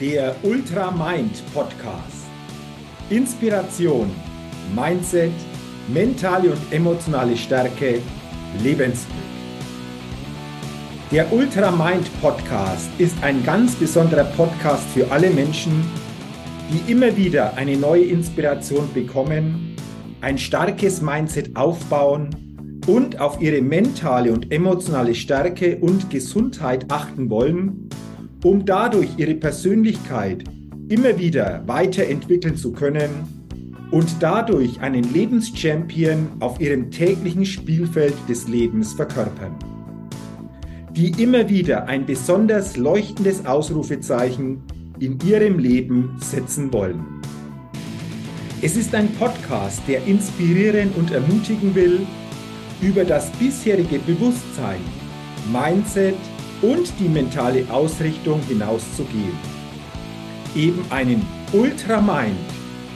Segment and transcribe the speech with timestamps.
[0.00, 2.26] der Ultra Mind Podcast.
[3.08, 4.10] Inspiration,
[4.74, 5.32] Mindset,
[5.88, 8.02] mentale und emotionale Stärke,
[8.62, 9.16] Lebensglück.
[11.10, 15.82] Der Ultra Mind Podcast ist ein ganz besonderer Podcast für alle Menschen,
[16.70, 19.76] die immer wieder eine neue Inspiration bekommen,
[20.20, 27.85] ein starkes Mindset aufbauen und auf ihre mentale und emotionale Stärke und Gesundheit achten wollen
[28.44, 30.44] um dadurch ihre Persönlichkeit
[30.88, 33.10] immer wieder weiterentwickeln zu können
[33.90, 39.56] und dadurch einen Lebenschampion auf ihrem täglichen Spielfeld des Lebens verkörpern.
[40.92, 44.62] Die immer wieder ein besonders leuchtendes Ausrufezeichen
[44.98, 47.04] in ihrem Leben setzen wollen.
[48.62, 52.06] Es ist ein Podcast, der inspirieren und ermutigen will,
[52.80, 54.80] über das bisherige Bewusstsein,
[55.52, 56.16] Mindset,
[56.62, 59.36] und die mentale Ausrichtung hinauszugehen.
[60.54, 62.36] Eben einen Ultramind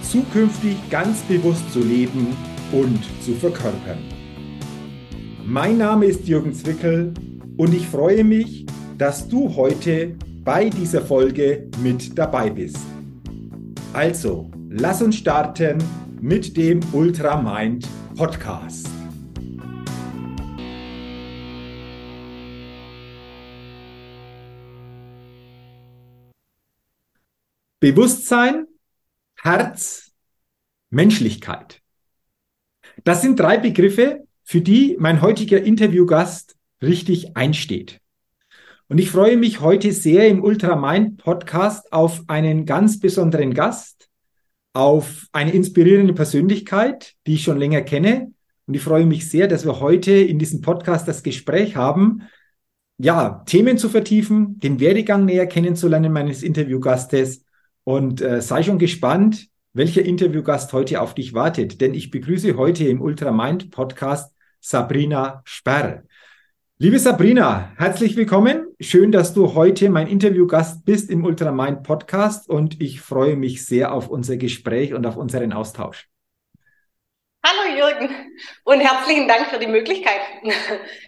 [0.03, 2.37] zukünftig ganz bewusst zu leben
[2.73, 3.99] und zu verkörpern.
[5.45, 7.13] Mein Name ist Jürgen Zwickel
[7.57, 8.67] und ich freue mich,
[8.99, 12.79] dass du heute bei dieser Folge mit dabei bist.
[13.93, 15.79] Also, lass uns starten
[16.21, 18.90] mit dem Ultramind Podcast.
[27.81, 28.67] Bewusstsein,
[29.37, 30.13] Herz,
[30.91, 31.81] Menschlichkeit.
[33.05, 37.99] Das sind drei Begriffe, für die mein heutiger Interviewgast richtig einsteht.
[38.89, 44.11] Und ich freue mich heute sehr im Ultramind Podcast auf einen ganz besonderen Gast,
[44.75, 48.31] auf eine inspirierende Persönlichkeit, die ich schon länger kenne.
[48.67, 52.25] Und ich freue mich sehr, dass wir heute in diesem Podcast das Gespräch haben,
[52.99, 57.47] ja, Themen zu vertiefen, den Werdegang näher kennenzulernen meines Interviewgastes
[57.91, 62.85] und äh, sei schon gespannt, welcher Interviewgast heute auf dich wartet, denn ich begrüße heute
[62.85, 66.05] im Ultramind Podcast Sabrina Sperr.
[66.79, 68.69] Liebe Sabrina, herzlich willkommen.
[68.79, 73.93] Schön, dass du heute mein Interviewgast bist im Ultramind Podcast und ich freue mich sehr
[73.93, 76.09] auf unser Gespräch und auf unseren Austausch.
[77.45, 78.15] Hallo Jürgen
[78.65, 80.21] und herzlichen Dank für die Möglichkeit,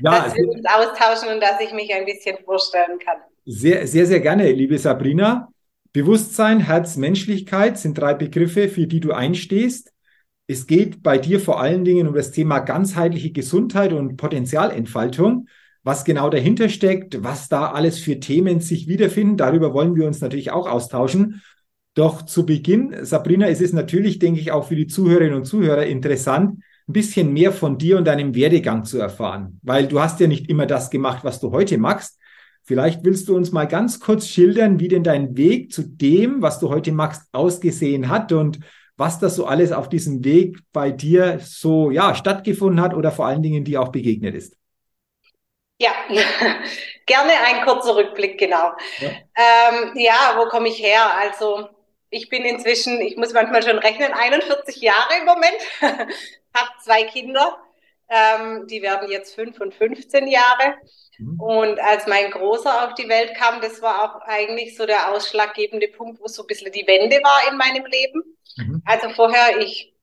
[0.00, 3.18] ja, dass wir uns austauschen und dass ich mich ein bisschen vorstellen kann.
[3.44, 5.52] Sehr, sehr, sehr gerne, liebe Sabrina.
[5.92, 9.92] Bewusstsein, Herz, Menschlichkeit sind drei Begriffe, für die du einstehst.
[10.46, 15.48] Es geht bei dir vor allen Dingen um das Thema ganzheitliche Gesundheit und Potenzialentfaltung.
[15.84, 20.20] Was genau dahinter steckt, was da alles für Themen sich wiederfinden, darüber wollen wir uns
[20.20, 21.42] natürlich auch austauschen.
[21.94, 25.84] Doch zu Beginn, Sabrina, ist es natürlich, denke ich, auch für die Zuhörerinnen und Zuhörer
[25.84, 30.26] interessant, ein bisschen mehr von dir und deinem Werdegang zu erfahren, weil du hast ja
[30.26, 32.18] nicht immer das gemacht, was du heute machst,
[32.64, 36.60] Vielleicht willst du uns mal ganz kurz schildern, wie denn dein Weg zu dem, was
[36.60, 38.60] du heute machst, ausgesehen hat und
[38.96, 43.26] was das so alles auf diesem Weg bei dir so ja stattgefunden hat oder vor
[43.26, 44.56] allen Dingen dir auch begegnet ist.
[45.80, 45.90] Ja,
[47.06, 48.72] gerne ein kurzer Rückblick, genau.
[49.00, 51.02] Ja, ähm, ja wo komme ich her?
[51.18, 51.68] Also
[52.10, 55.58] ich bin inzwischen, ich muss manchmal schon rechnen, 41 Jahre im Moment,
[56.54, 57.58] habe zwei Kinder,
[58.12, 60.74] ähm, die werden jetzt 5 und 15 Jahre.
[61.18, 61.40] Mhm.
[61.40, 65.88] Und als mein Großer auf die Welt kam, das war auch eigentlich so der ausschlaggebende
[65.88, 68.22] Punkt, wo so ein bisschen die Wende war in meinem Leben.
[68.56, 68.82] Mhm.
[68.84, 69.94] Also vorher, ich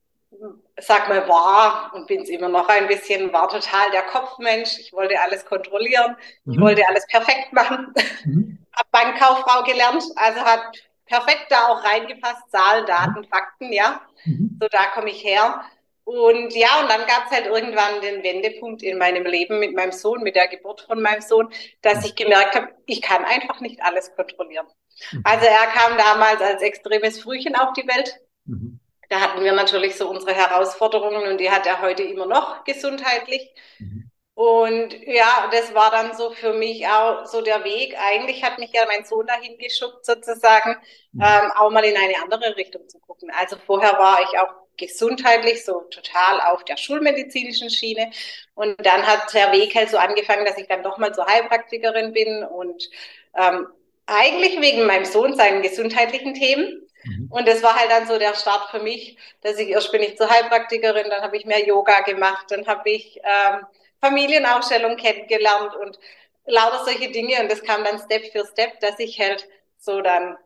[0.77, 4.79] sag mal, war und bin es immer noch ein bisschen, war total der Kopfmensch.
[4.79, 6.15] Ich wollte alles kontrollieren.
[6.45, 6.53] Mhm.
[6.53, 7.93] Ich wollte alles perfekt machen.
[8.25, 8.57] Mhm.
[8.73, 10.61] Hab Bankkauffrau gelernt, also hat
[11.05, 13.25] perfekt da auch reingepasst, Zahlen, Daten, mhm.
[13.25, 14.01] Fakten, ja.
[14.25, 14.57] Mhm.
[14.61, 15.61] So da komme ich her.
[16.09, 19.91] Und ja, und dann gab es halt irgendwann den Wendepunkt in meinem Leben mit meinem
[19.91, 21.53] Sohn, mit der Geburt von meinem Sohn,
[21.83, 24.65] dass ich gemerkt habe, ich kann einfach nicht alles kontrollieren.
[25.11, 25.21] Mhm.
[25.23, 28.19] Also er kam damals als extremes Frühchen auf die Welt.
[28.45, 28.79] Mhm.
[29.09, 33.47] Da hatten wir natürlich so unsere Herausforderungen und die hat er heute immer noch gesundheitlich.
[33.77, 34.09] Mhm.
[34.33, 37.95] Und ja, das war dann so für mich auch so der Weg.
[37.99, 40.75] Eigentlich hat mich ja mein Sohn dahin geschubbt, sozusagen,
[41.11, 41.21] mhm.
[41.21, 43.29] ähm, auch mal in eine andere Richtung zu gucken.
[43.39, 48.11] Also vorher war ich auch gesundheitlich so total auf der schulmedizinischen Schiene.
[48.55, 52.13] Und dann hat der Weg halt so angefangen, dass ich dann doch mal zur Heilpraktikerin
[52.13, 52.89] bin und
[53.37, 53.67] ähm,
[54.07, 56.87] eigentlich wegen meinem Sohn seinen gesundheitlichen Themen.
[57.03, 57.27] Mhm.
[57.29, 60.17] Und das war halt dann so der Start für mich, dass ich erst bin ich
[60.17, 63.65] zur Heilpraktikerin, dann habe ich mehr Yoga gemacht, dann habe ich ähm,
[64.01, 65.99] Familienaufstellung kennengelernt und
[66.45, 67.39] lauter solche Dinge.
[67.41, 69.47] Und das kam dann Step für Step, dass ich halt
[69.77, 70.37] so dann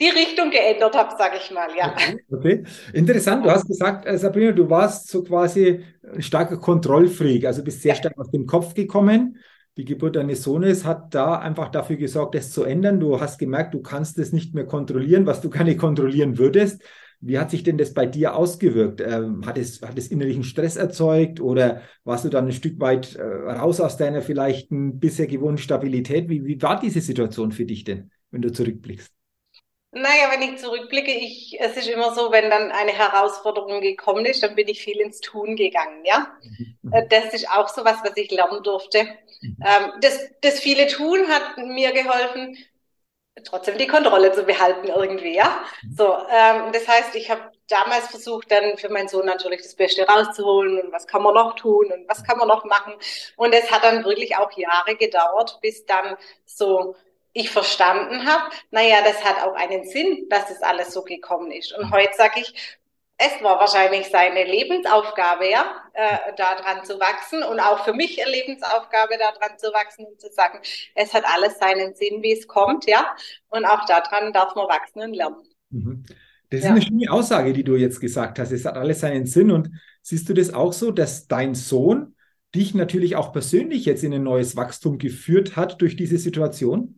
[0.00, 1.92] die Richtung geändert habe, sage ich mal, ja.
[1.92, 3.44] Okay, okay, interessant.
[3.44, 7.94] Du hast gesagt, äh, Sabrina, du warst so quasi ein starker Kontrollfreak, also bist sehr
[7.94, 9.38] stark aus dem Kopf gekommen.
[9.78, 13.00] Die Geburt deines Sohnes hat da einfach dafür gesorgt, das zu ändern.
[13.00, 16.82] Du hast gemerkt, du kannst es nicht mehr kontrollieren, was du gerne kontrollieren würdest.
[17.20, 19.00] Wie hat sich denn das bei dir ausgewirkt?
[19.00, 23.16] Ähm, hat, es, hat es innerlichen Stress erzeugt oder warst du dann ein Stück weit
[23.16, 26.28] äh, raus aus deiner vielleicht bisher gewohnten Stabilität?
[26.28, 29.15] Wie, wie war diese Situation für dich denn, wenn du zurückblickst?
[29.96, 34.42] Naja, wenn ich zurückblicke, ich, es ist immer so, wenn dann eine Herausforderung gekommen ist,
[34.42, 36.36] dann bin ich viel ins Tun gegangen, ja.
[36.42, 36.92] Mhm.
[36.92, 39.04] Äh, das ist auch so was, was ich lernen durfte.
[39.40, 39.56] Mhm.
[39.64, 42.58] Ähm, das, das viele Tun hat mir geholfen,
[43.44, 45.64] trotzdem die Kontrolle zu behalten irgendwie, ja.
[45.82, 45.96] Mhm.
[45.96, 50.06] So, ähm, das heißt, ich habe damals versucht, dann für meinen Sohn natürlich das Beste
[50.06, 52.92] rauszuholen und was kann man noch tun und was kann man noch machen.
[53.36, 56.96] Und es hat dann wirklich auch Jahre gedauert, bis dann so
[57.36, 61.76] ich verstanden habe, naja, das hat auch einen Sinn, dass das alles so gekommen ist.
[61.76, 62.78] Und heute sage ich,
[63.18, 68.30] es war wahrscheinlich seine Lebensaufgabe, ja, äh, daran zu wachsen und auch für mich eine
[68.30, 70.60] Lebensaufgabe, daran zu wachsen und zu sagen,
[70.94, 73.14] es hat alles seinen Sinn, wie es kommt, ja,
[73.48, 75.36] und auch daran darf man wachsen und lernen.
[75.68, 76.04] Mhm.
[76.48, 76.70] Das ist ja.
[76.70, 78.50] eine schöne Aussage, die du jetzt gesagt hast.
[78.50, 82.14] Es hat alles seinen Sinn und siehst du das auch so, dass dein Sohn
[82.54, 86.96] dich natürlich auch persönlich jetzt in ein neues Wachstum geführt hat durch diese Situation?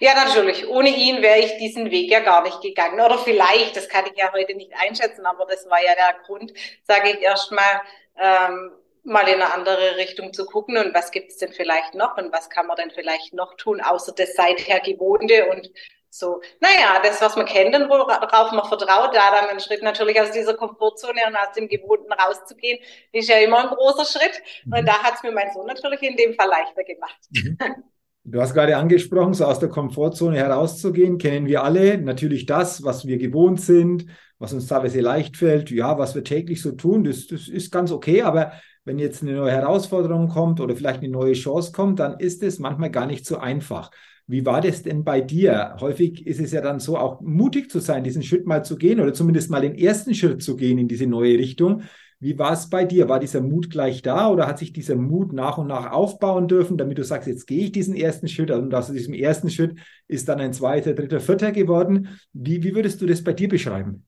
[0.00, 0.66] Ja, natürlich.
[0.68, 3.00] Ohne ihn wäre ich diesen Weg ja gar nicht gegangen.
[3.00, 6.52] Oder vielleicht, das kann ich ja heute nicht einschätzen, aber das war ja der Grund,
[6.82, 7.82] sage ich erstmal,
[8.16, 8.72] ähm,
[9.04, 12.32] mal in eine andere Richtung zu gucken und was gibt es denn vielleicht noch und
[12.32, 15.70] was kann man denn vielleicht noch tun, außer das seither Gewohnte und
[16.10, 20.20] so, naja, das, was man kennt und worauf man vertraut, da dann einen Schritt natürlich
[20.20, 22.78] aus dieser Komfortzone und aus dem Gewohnten rauszugehen,
[23.12, 24.42] ist ja immer ein großer Schritt.
[24.64, 24.86] Und mhm.
[24.86, 27.18] da hat es mir mein Sohn natürlich in dem Fall leichter gemacht.
[27.30, 27.58] Mhm.
[28.30, 31.96] Du hast gerade angesprochen, so aus der Komfortzone herauszugehen, kennen wir alle.
[31.96, 34.04] Natürlich das, was wir gewohnt sind,
[34.38, 37.90] was uns teilweise leicht fällt, ja, was wir täglich so tun, das, das ist ganz
[37.90, 38.20] okay.
[38.20, 38.52] Aber
[38.84, 42.58] wenn jetzt eine neue Herausforderung kommt oder vielleicht eine neue Chance kommt, dann ist es
[42.58, 43.90] manchmal gar nicht so einfach.
[44.26, 45.76] Wie war das denn bei dir?
[45.80, 49.00] Häufig ist es ja dann so, auch mutig zu sein, diesen Schritt mal zu gehen
[49.00, 51.84] oder zumindest mal den ersten Schritt zu gehen in diese neue Richtung.
[52.20, 53.08] Wie war es bei dir?
[53.08, 56.76] War dieser Mut gleich da oder hat sich dieser Mut nach und nach aufbauen dürfen,
[56.76, 59.78] damit du sagst, jetzt gehe ich diesen ersten Schritt und aus diesem ersten Schritt
[60.08, 62.18] ist dann ein zweiter, dritter, vierter geworden?
[62.32, 64.04] Wie, wie würdest du das bei dir beschreiben?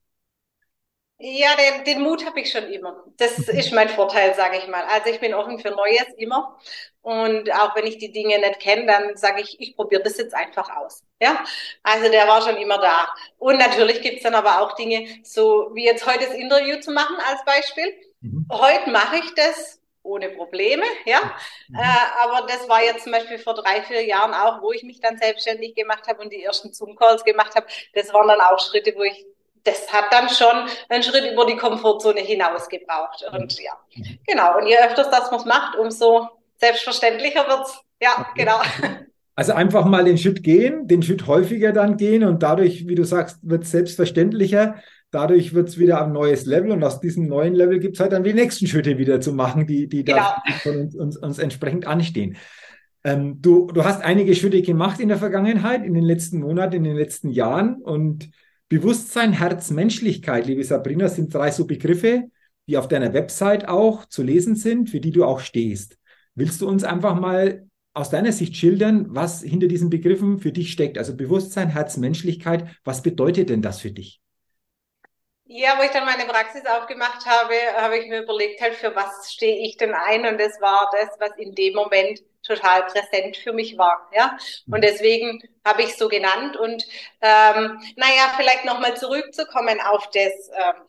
[1.23, 3.03] Ja, den, den Mut habe ich schon immer.
[3.17, 4.83] Das ist mein Vorteil, sage ich mal.
[4.85, 6.57] Also ich bin offen für Neues immer.
[7.03, 10.33] Und auch wenn ich die Dinge nicht kenne, dann sage ich, ich probiere das jetzt
[10.33, 11.03] einfach aus.
[11.19, 11.43] Ja,
[11.83, 13.07] also der war schon immer da.
[13.37, 17.15] Und natürlich gibt's dann aber auch Dinge, so wie jetzt heute das Interview zu machen
[17.29, 17.93] als Beispiel.
[18.21, 18.47] Mhm.
[18.51, 21.19] Heute mache ich das ohne Probleme, ja.
[21.67, 21.75] Mhm.
[21.75, 24.99] Äh, aber das war jetzt zum Beispiel vor drei, vier Jahren auch, wo ich mich
[24.99, 27.67] dann selbstständig gemacht habe und die ersten Zoom-Calls gemacht habe.
[27.93, 29.25] Das waren dann auch Schritte, wo ich
[29.63, 33.23] das hat dann schon einen Schritt über die Komfortzone hinaus gebraucht.
[33.31, 33.73] Und ja,
[34.25, 34.57] genau.
[34.57, 36.27] Und je öfters das man macht, umso
[36.57, 37.79] selbstverständlicher wird's.
[38.01, 38.59] Ja, genau.
[39.35, 43.05] Also einfach mal den Schritt gehen, den Schritt häufiger dann gehen und dadurch, wie du
[43.05, 44.75] sagst, wird es selbstverständlicher.
[45.09, 48.13] Dadurch wird es wieder ein neues Level und aus diesem neuen Level gibt es halt
[48.13, 50.17] dann die nächsten Schritte wieder zu machen, die, die genau.
[50.17, 52.37] da von uns, uns, uns entsprechend anstehen.
[53.03, 56.83] Ähm, du, du hast einige Schritte gemacht in der Vergangenheit, in den letzten Monaten, in
[56.83, 58.29] den letzten Jahren und
[58.71, 62.29] Bewusstsein, Herz, Menschlichkeit, liebe Sabrina, sind drei so Begriffe,
[62.69, 65.97] die auf deiner Website auch zu lesen sind, für die du auch stehst.
[66.35, 70.71] Willst du uns einfach mal aus deiner Sicht schildern, was hinter diesen Begriffen für dich
[70.71, 70.97] steckt?
[70.97, 74.21] Also Bewusstsein, Herz, Menschlichkeit, was bedeutet denn das für dich?
[75.47, 79.33] Ja, wo ich dann meine Praxis aufgemacht habe, habe ich mir überlegt, halt, für was
[79.33, 80.25] stehe ich denn ein?
[80.25, 84.09] Und das war das, was in dem Moment total präsent für mich war.
[84.15, 84.81] Ja, und mhm.
[84.81, 86.57] deswegen habe ich so genannt.
[86.57, 86.85] Und
[87.21, 90.81] ähm, naja, vielleicht nochmal zurückzukommen auf das ähm,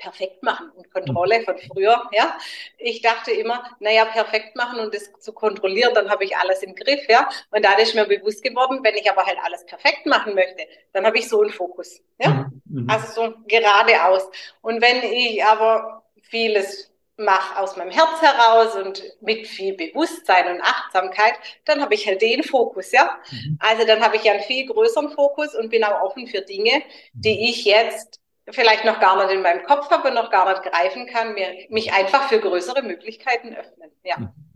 [0.00, 2.08] perfekt machen und Kontrolle von früher.
[2.12, 2.36] Ja,
[2.78, 6.74] ich dachte immer, naja, perfekt machen und das zu kontrollieren, dann habe ich alles im
[6.74, 7.06] Griff.
[7.08, 10.66] Ja, und da ist mir bewusst geworden, wenn ich aber halt alles perfekt machen möchte,
[10.92, 12.00] dann habe ich so einen Fokus.
[12.18, 12.82] Ja, mhm.
[12.82, 12.90] mhm.
[12.90, 14.28] also so geradeaus.
[14.62, 16.89] Und wenn ich aber vieles
[17.20, 21.34] mache aus meinem Herz heraus und mit viel Bewusstsein und Achtsamkeit,
[21.64, 23.18] dann habe ich halt den Fokus, ja.
[23.30, 23.58] Mhm.
[23.60, 26.82] Also dann habe ich ja einen viel größeren Fokus und bin auch offen für Dinge,
[27.12, 27.44] die mhm.
[27.44, 31.06] ich jetzt vielleicht noch gar nicht in meinem Kopf habe und noch gar nicht greifen
[31.06, 34.18] kann, mir, mich einfach für größere Möglichkeiten öffnen, ja.
[34.18, 34.49] Mhm.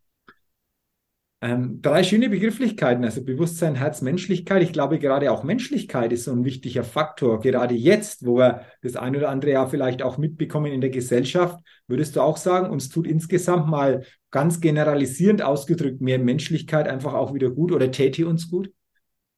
[1.45, 4.63] Ähm, drei schöne Begrifflichkeiten, also Bewusstsein, Herz, Menschlichkeit.
[4.63, 7.41] Ich glaube, gerade auch Menschlichkeit ist so ein wichtiger Faktor.
[7.41, 11.63] Gerade jetzt, wo wir das ein oder andere ja vielleicht auch mitbekommen in der Gesellschaft,
[11.87, 17.35] würdest du auch sagen, uns tut insgesamt mal ganz generalisierend ausgedrückt mehr Menschlichkeit einfach auch
[17.35, 18.71] wieder gut oder täte uns gut?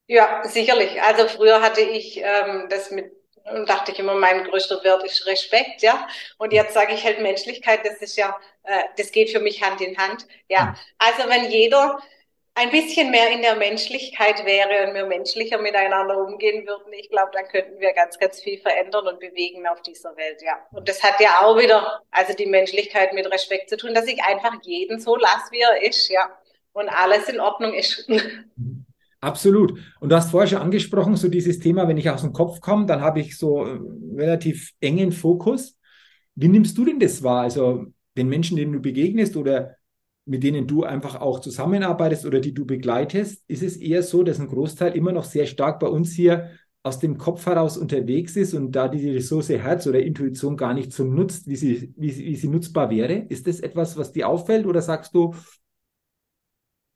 [0.06, 1.02] Ja, sicherlich.
[1.02, 3.15] Also früher hatte ich ähm, das mit
[3.66, 6.06] dachte ich immer, mein größter Wert ist Respekt, ja.
[6.38, 9.80] Und jetzt sage ich halt Menschlichkeit, das ist ja, äh, das geht für mich Hand
[9.80, 10.26] in Hand.
[10.48, 10.76] Ja.
[10.98, 11.98] Also wenn jeder
[12.54, 17.30] ein bisschen mehr in der Menschlichkeit wäre und wir menschlicher miteinander umgehen würden, ich glaube,
[17.34, 20.66] dann könnten wir ganz, ganz viel verändern und bewegen auf dieser Welt, ja.
[20.72, 24.24] Und das hat ja auch wieder, also die Menschlichkeit mit Respekt zu tun, dass ich
[24.24, 26.30] einfach jeden so lasse, wie er ist, ja.
[26.72, 28.08] Und alles in Ordnung ist.
[29.26, 29.76] Absolut.
[29.98, 32.86] Und du hast vorher schon angesprochen, so dieses Thema, wenn ich aus dem Kopf komme,
[32.86, 33.76] dann habe ich so äh,
[34.14, 35.76] relativ engen Fokus.
[36.36, 37.42] Wie nimmst du denn das wahr?
[37.42, 39.74] Also den Menschen, denen du begegnest oder
[40.26, 44.38] mit denen du einfach auch zusammenarbeitest oder die du begleitest, ist es eher so, dass
[44.38, 46.50] ein Großteil immer noch sehr stark bei uns hier
[46.84, 50.92] aus dem Kopf heraus unterwegs ist und da die Ressource Herz oder Intuition gar nicht
[50.92, 53.26] so nutzt, wie sie, wie, wie sie nutzbar wäre.
[53.28, 55.34] Ist das etwas, was dir auffällt oder sagst du,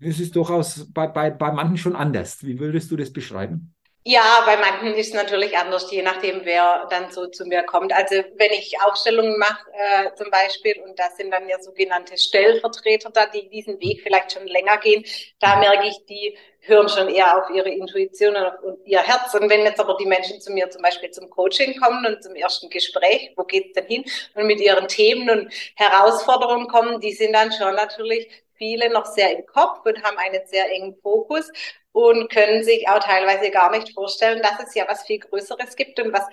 [0.01, 2.43] es ist durchaus bei, bei, bei manchen schon anders?
[2.43, 3.75] Wie würdest du das beschreiben?
[4.03, 7.93] Ja, bei manchen ist es natürlich anders, je nachdem, wer dann so zu mir kommt.
[7.93, 13.11] Also wenn ich Aufstellungen mache äh, zum Beispiel, und das sind dann ja sogenannte Stellvertreter
[13.11, 15.05] da, die diesen Weg vielleicht schon länger gehen,
[15.39, 19.35] da merke ich, die hören schon eher auf ihre Intuition und ihr Herz.
[19.35, 22.35] Und wenn jetzt aber die Menschen zu mir zum Beispiel zum Coaching kommen und zum
[22.35, 24.05] ersten Gespräch, wo geht's denn hin,
[24.35, 28.29] und mit ihren Themen und Herausforderungen kommen, die sind dann schon natürlich
[28.61, 31.51] viele noch sehr im Kopf und haben einen sehr engen Fokus
[31.93, 35.99] und können sich auch teilweise gar nicht vorstellen, dass es ja was viel Größeres gibt
[35.99, 36.27] und was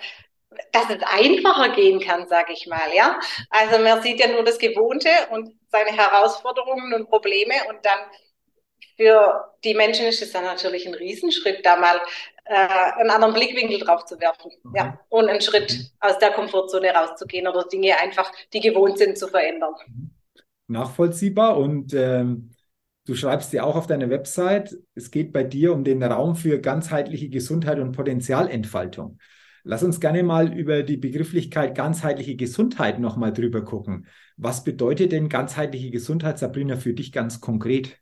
[0.72, 3.20] dass es einfacher gehen kann, sage ich mal, ja.
[3.50, 7.98] Also man sieht ja nur das Gewohnte und seine Herausforderungen und Probleme und dann
[8.96, 12.00] für die Menschen ist es dann natürlich ein Riesenschritt, da mal
[12.46, 14.74] äh, einen anderen Blickwinkel drauf zu werfen, mhm.
[14.74, 19.28] ja, und einen Schritt aus der Komfortzone rauszugehen oder Dinge einfach, die gewohnt sind, zu
[19.28, 19.74] verändern.
[19.86, 20.17] Mhm
[20.68, 22.50] nachvollziehbar und ähm,
[23.06, 26.60] du schreibst ja auch auf deiner Website, es geht bei dir um den Raum für
[26.60, 29.18] ganzheitliche Gesundheit und Potenzialentfaltung.
[29.64, 34.06] Lass uns gerne mal über die Begrifflichkeit ganzheitliche Gesundheit nochmal drüber gucken.
[34.36, 37.98] Was bedeutet denn ganzheitliche Gesundheit, Sabrina, für dich ganz konkret?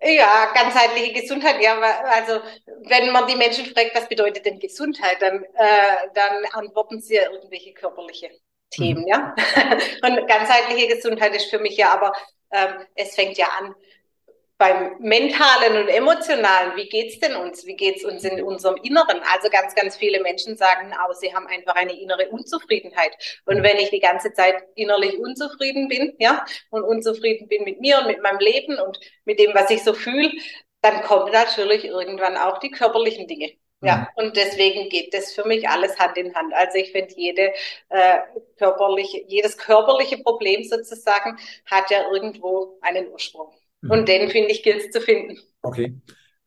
[0.00, 2.40] Ja, ganzheitliche Gesundheit, ja, also
[2.88, 7.30] wenn man die Menschen fragt, was bedeutet denn Gesundheit, dann, äh, dann antworten sie ja
[7.32, 8.30] irgendwelche körperliche
[8.70, 9.08] Themen, mhm.
[9.08, 9.34] ja.
[10.02, 12.12] Und ganzheitliche Gesundheit ist für mich ja aber,
[12.52, 13.74] ähm, es fängt ja an
[14.58, 16.76] beim mentalen und emotionalen.
[16.76, 17.64] Wie geht's denn uns?
[17.64, 19.20] Wie geht's uns in unserem Inneren?
[19.32, 23.12] Also ganz, ganz viele Menschen sagen auch, sie haben einfach eine innere Unzufriedenheit.
[23.46, 27.98] Und wenn ich die ganze Zeit innerlich unzufrieden bin, ja, und unzufrieden bin mit mir
[27.98, 30.32] und mit meinem Leben und mit dem, was ich so fühle,
[30.82, 33.52] dann kommen natürlich irgendwann auch die körperlichen Dinge.
[33.80, 34.24] Ja, mhm.
[34.24, 36.52] und deswegen geht das für mich alles Hand in Hand.
[36.54, 37.52] Also ich finde, jede
[37.90, 38.18] äh,
[38.56, 43.52] körperliche, jedes körperliche Problem sozusagen hat ja irgendwo einen Ursprung.
[43.82, 43.90] Mhm.
[43.90, 45.38] Und den, finde ich, gilt es zu finden.
[45.62, 45.94] Okay.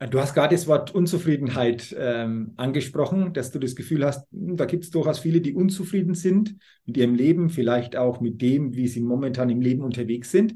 [0.10, 4.66] Du hast gerade das Wort Unzufriedenheit ähm, angesprochen, dass du das Gefühl hast, hm, da
[4.66, 8.88] gibt es durchaus viele, die unzufrieden sind mit ihrem Leben, vielleicht auch mit dem, wie
[8.88, 10.56] sie momentan im Leben unterwegs sind.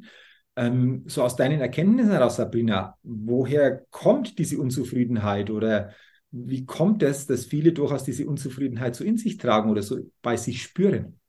[0.56, 5.94] Ähm, so aus deinen Erkenntnissen heraus, Sabrina, woher kommt diese Unzufriedenheit oder
[6.32, 10.38] wie kommt es, dass viele durchaus diese Unzufriedenheit so in sich tragen oder so bei
[10.38, 11.20] sich spüren?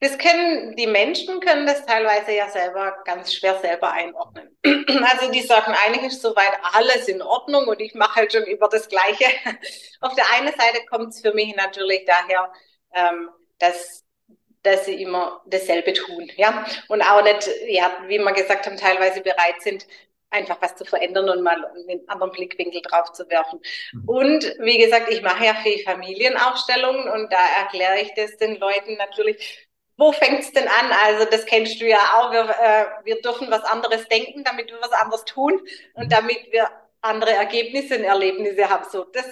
[0.00, 4.48] Das können, die Menschen können das teilweise ja selber ganz schwer selber einordnen.
[5.04, 8.68] Also die sagen, eigentlich ist soweit alles in Ordnung und ich mache halt schon über
[8.68, 9.24] das Gleiche.
[10.00, 12.52] Auf der einen Seite kommt es für mich natürlich daher,
[12.94, 14.04] ähm, dass
[14.62, 19.20] dass sie immer dasselbe tun, ja, und auch nicht, ja, wie wir gesagt haben, teilweise
[19.20, 19.86] bereit sind,
[20.32, 23.60] einfach was zu verändern und mal einen anderen Blickwinkel drauf zu werfen.
[23.92, 24.08] Mhm.
[24.08, 28.96] Und wie gesagt, ich mache ja viel Familienaufstellungen und da erkläre ich das den Leuten
[28.96, 29.68] natürlich.
[29.96, 30.90] Wo fängt's denn an?
[31.04, 32.32] Also das kennst du ja auch.
[32.32, 35.60] Wir, äh, wir dürfen was anderes denken, damit wir was anderes tun
[35.94, 36.10] und mhm.
[36.10, 36.70] damit wir
[37.02, 38.84] andere Ergebnisse und Erlebnisse haben.
[38.90, 39.26] So, das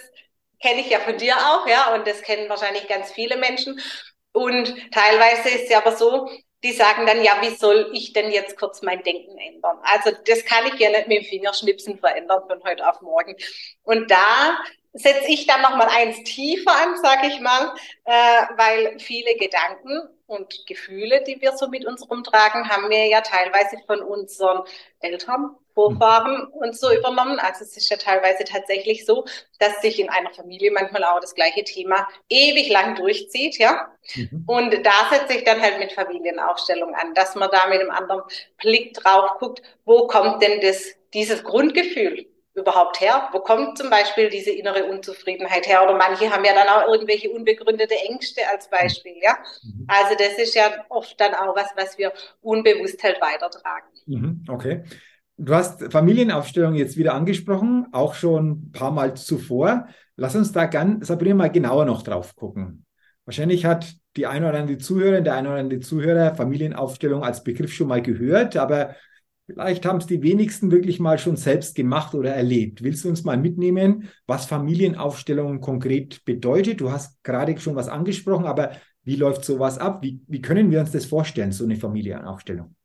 [0.60, 3.80] kenne ich ja von dir auch, ja, und das kennen wahrscheinlich ganz viele Menschen.
[4.32, 6.28] Und teilweise ist es ja aber so,
[6.62, 9.78] die sagen dann, ja, wie soll ich denn jetzt kurz mein Denken ändern?
[9.82, 13.34] Also das kann ich ja nicht mit dem Fingerschnipsen verändern von heute auf morgen.
[13.82, 14.58] Und da
[14.92, 17.72] setze ich dann nochmal eins tiefer an, sage ich mal,
[18.04, 23.20] äh, weil viele Gedanken und Gefühle, die wir so mit uns rumtragen, haben wir ja
[23.20, 24.62] teilweise von unseren
[25.00, 27.38] Eltern, Vorfahren und so übernommen.
[27.38, 29.24] Also es ist ja teilweise tatsächlich so,
[29.58, 33.88] dass sich in einer Familie manchmal auch das gleiche Thema ewig lang durchzieht, ja.
[34.14, 34.44] Mhm.
[34.46, 38.22] Und da setze ich dann halt mit Familienaufstellung an, dass man da mit einem anderen
[38.58, 43.28] Blick drauf guckt, wo kommt denn das, dieses Grundgefühl überhaupt her?
[43.32, 45.82] Wo kommt zum Beispiel diese innere Unzufriedenheit her?
[45.82, 49.38] Oder manche haben ja dann auch irgendwelche unbegründete Ängste als Beispiel, ja.
[49.62, 49.86] Mhm.
[49.88, 52.12] Also das ist ja oft dann auch was, was wir
[52.42, 53.86] unbewusst halt weitertragen.
[54.06, 54.44] Mhm.
[54.48, 54.84] Okay.
[55.42, 59.86] Du hast Familienaufstellung jetzt wieder angesprochen, auch schon ein paar Mal zuvor.
[60.16, 62.84] Lass uns da ganz, Sabrina, mal genauer noch drauf gucken.
[63.24, 67.72] Wahrscheinlich hat die eine oder andere Zuhörerin, der eine oder andere Zuhörer Familienaufstellung als Begriff
[67.72, 68.94] schon mal gehört, aber
[69.46, 72.84] Vielleicht haben es die wenigsten wirklich mal schon selbst gemacht oder erlebt.
[72.84, 76.80] Willst du uns mal mitnehmen, was Familienaufstellung konkret bedeutet?
[76.80, 80.04] Du hast gerade schon was angesprochen, aber wie läuft sowas ab?
[80.04, 82.76] Wie, wie können wir uns das vorstellen, so eine Familienaufstellung?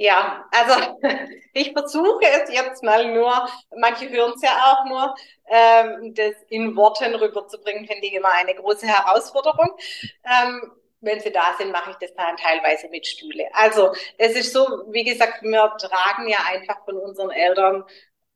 [0.00, 0.98] Ja, also
[1.52, 5.14] ich versuche es jetzt mal nur, manche hören es ja auch nur,
[5.46, 9.76] ähm, das in Worten rüberzubringen, finde ich immer eine große Herausforderung.
[10.24, 13.44] Ähm, wenn sie da sind, mache ich das dann teilweise mit Stühle.
[13.52, 17.84] Also es ist so, wie gesagt, wir tragen ja einfach von unseren Eltern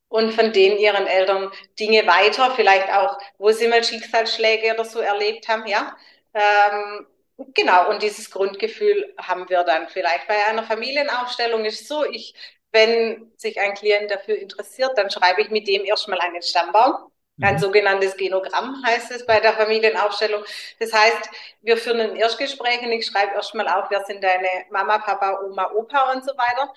[0.09, 4.99] und von denen ihren Eltern Dinge weiter, vielleicht auch, wo sie mal Schicksalsschläge oder so
[4.99, 5.95] erlebt haben, ja.
[6.33, 12.33] Ähm, genau, und dieses Grundgefühl haben wir dann vielleicht bei einer Familienaufstellung ist so, ich,
[12.71, 17.11] wenn sich ein Klient dafür interessiert, dann schreibe ich mit dem erstmal einen Stammbaum
[17.41, 17.59] ein mhm.
[17.59, 20.43] sogenanntes Genogramm heißt es bei der Familienaufstellung.
[20.79, 21.29] Das heißt,
[21.61, 25.71] wir führen ein Erstgespräch und ich schreibe erstmal auf, wer sind deine Mama, Papa, Oma,
[25.73, 26.73] Opa und so weiter.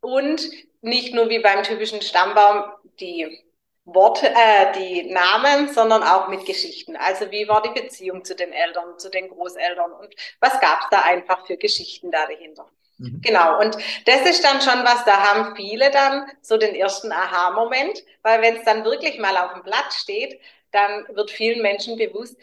[0.00, 0.48] Und
[0.80, 2.64] nicht nur wie beim typischen Stammbaum
[3.00, 3.44] die
[3.86, 6.96] Worte, äh, die Namen, sondern auch mit Geschichten.
[6.96, 10.88] Also wie war die Beziehung zu den Eltern, zu den Großeltern und was gab es
[10.90, 12.68] da einfach für Geschichten da dahinter.
[12.98, 13.20] Mhm.
[13.22, 13.76] Genau, und
[14.06, 18.56] das ist dann schon was, da haben viele dann so den ersten Aha-Moment, weil wenn
[18.56, 20.40] es dann wirklich mal auf dem Blatt steht,
[20.72, 22.36] dann wird vielen Menschen bewusst,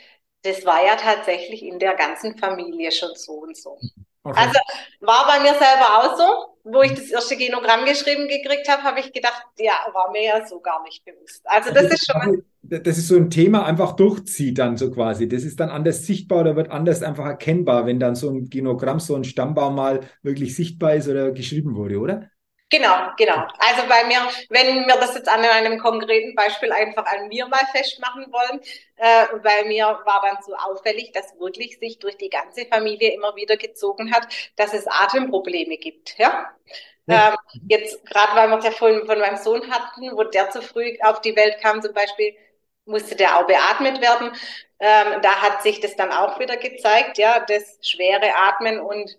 [0.43, 3.79] das war ja tatsächlich in der ganzen Familie schon so und so.
[4.23, 4.39] Okay.
[4.39, 4.59] Also
[5.01, 8.99] war bei mir selber auch so, wo ich das erste Genogramm geschrieben gekriegt habe, habe
[9.01, 11.41] ich gedacht, ja, war mir ja so gar nicht bewusst.
[11.45, 15.27] Also das ist schon das ist so ein Thema einfach durchzieht dann so quasi.
[15.27, 18.99] Das ist dann anders sichtbar oder wird anders einfach erkennbar, wenn dann so ein Genogramm,
[18.99, 22.29] so ein Stammbaum mal wirklich sichtbar ist oder geschrieben wurde, oder?
[22.73, 23.47] Genau, genau.
[23.59, 24.17] Also bei mir,
[24.49, 28.61] wenn wir das jetzt an einem konkreten Beispiel einfach an mir mal festmachen wollen,
[28.95, 33.35] äh, bei mir war dann so auffällig, dass wirklich sich durch die ganze Familie immer
[33.35, 36.17] wieder gezogen hat, dass es Atemprobleme gibt.
[36.17, 36.49] Ja.
[37.05, 37.29] ja.
[37.29, 40.63] Ähm, jetzt gerade, weil wir es ja vorhin von meinem Sohn hatten, wo der zu
[40.63, 42.35] früh auf die Welt kam, zum Beispiel,
[42.85, 44.31] musste der auch beatmet werden.
[44.79, 49.15] Ähm, da hat sich das dann auch wieder gezeigt, ja, das schwere Atmen und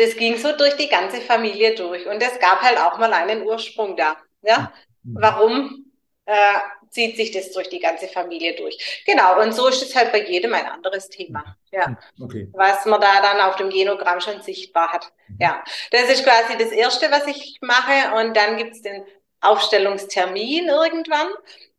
[0.00, 2.06] das ging so durch die ganze Familie durch.
[2.06, 4.16] Und es gab halt auch mal einen Ursprung da.
[4.42, 5.16] Ja, mhm.
[5.20, 5.92] warum
[6.24, 6.54] äh,
[6.88, 9.02] zieht sich das durch die ganze Familie durch?
[9.06, 9.40] Genau.
[9.40, 11.56] Und so ist es halt bei jedem ein anderes Thema.
[11.70, 12.48] Ja, okay.
[12.52, 15.12] was man da dann auf dem Genogramm schon sichtbar hat.
[15.28, 15.36] Mhm.
[15.38, 18.14] Ja, das ist quasi das Erste, was ich mache.
[18.16, 19.04] Und dann gibt es den
[19.42, 21.28] Aufstellungstermin irgendwann.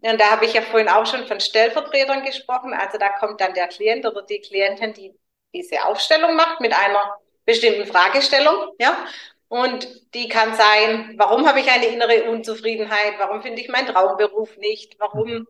[0.02, 2.74] Und da habe ich ja vorhin auch schon von Stellvertretern gesprochen.
[2.74, 5.14] Also da kommt dann der Klient oder die Klientin, die
[5.54, 9.06] diese Aufstellung macht mit einer bestimmten Fragestellung, ja.
[9.48, 13.16] Und die kann sein, warum habe ich eine innere Unzufriedenheit?
[13.18, 14.96] Warum finde ich meinen Traumberuf nicht?
[14.98, 15.46] Warum?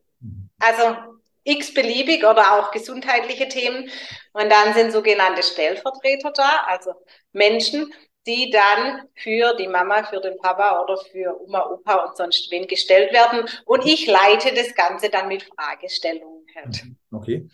[0.60, 0.96] Also
[1.44, 3.90] x beliebig oder auch gesundheitliche Themen.
[4.34, 6.94] Und dann sind sogenannte Stellvertreter da, also
[7.32, 7.94] Menschen,
[8.28, 12.68] die dann für die Mama, für den Papa oder für Oma, Opa und sonst wen
[12.68, 13.48] gestellt werden.
[13.66, 16.46] Und ich leite das Ganze dann mit Fragestellungen.
[16.66, 16.98] Mhm.
[17.12, 17.50] Okay.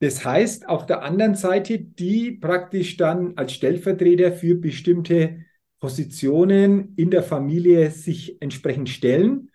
[0.00, 5.44] Das heißt, auf der anderen Seite, die praktisch dann als Stellvertreter für bestimmte
[5.80, 9.50] Positionen in der Familie sich entsprechend stellen,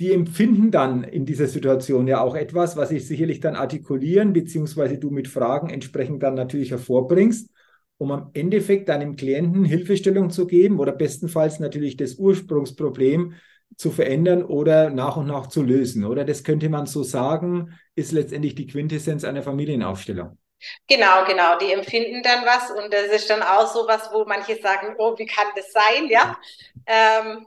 [0.00, 4.98] die empfinden dann in dieser Situation ja auch etwas, was ich sicherlich dann artikulieren, beziehungsweise
[4.98, 7.50] du mit Fragen entsprechend dann natürlich hervorbringst
[8.02, 13.34] um am Endeffekt deinem Klienten Hilfestellung zu geben oder bestenfalls natürlich das Ursprungsproblem
[13.82, 16.04] zu verändern oder nach und nach zu lösen.
[16.04, 20.38] Oder das könnte man so sagen, ist letztendlich die Quintessenz einer Familienaufstellung.
[20.88, 21.58] Genau, genau.
[21.58, 25.18] Die empfinden dann was und das ist dann auch so was, wo manche sagen, oh,
[25.18, 26.38] wie kann das sein, ja?
[26.86, 27.46] Ähm,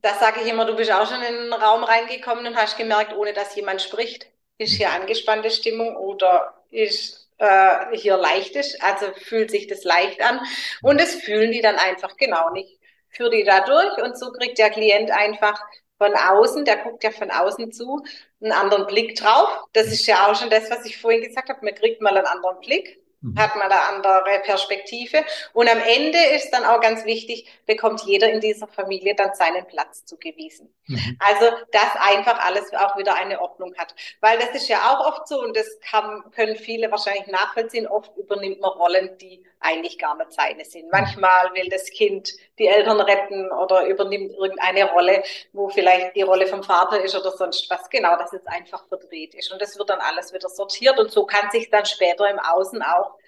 [0.00, 3.14] das sage ich immer, du bist auch schon in den Raum reingekommen und hast gemerkt,
[3.14, 9.06] ohne dass jemand spricht, ist hier angespannte Stimmung oder ist äh, hier leicht ist, also
[9.12, 10.40] fühlt sich das leicht an
[10.82, 12.78] und das fühlen die dann einfach genau nicht.
[13.16, 15.60] Führe die da durch und so kriegt der Klient einfach
[15.98, 18.02] von außen, der guckt ja von außen zu,
[18.40, 19.48] einen anderen Blick drauf.
[19.72, 22.26] Das ist ja auch schon das, was ich vorhin gesagt habe, man kriegt mal einen
[22.26, 23.38] anderen Blick Mhm.
[23.38, 25.24] hat man eine andere Perspektive.
[25.52, 29.66] Und am Ende ist dann auch ganz wichtig, bekommt jeder in dieser Familie dann seinen
[29.66, 30.72] Platz zugewiesen.
[30.86, 31.18] Mhm.
[31.18, 33.94] Also, dass einfach alles auch wieder eine Ordnung hat.
[34.20, 38.16] Weil das ist ja auch oft so, und das kann, können viele wahrscheinlich nachvollziehen, oft
[38.16, 40.90] übernimmt man Rollen, die eigentlich gar nicht seine sind.
[40.92, 46.46] Manchmal will das Kind die Eltern retten oder übernimmt irgendeine Rolle, wo vielleicht die Rolle
[46.46, 47.90] vom Vater ist oder sonst was.
[47.90, 49.52] Genau, dass es einfach verdreht ist.
[49.52, 52.82] Und das wird dann alles wieder sortiert und so kann sich dann später im Außen
[52.82, 53.18] auch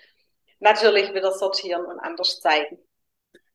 [0.61, 2.79] natürlich wieder sortieren und anders zeigen.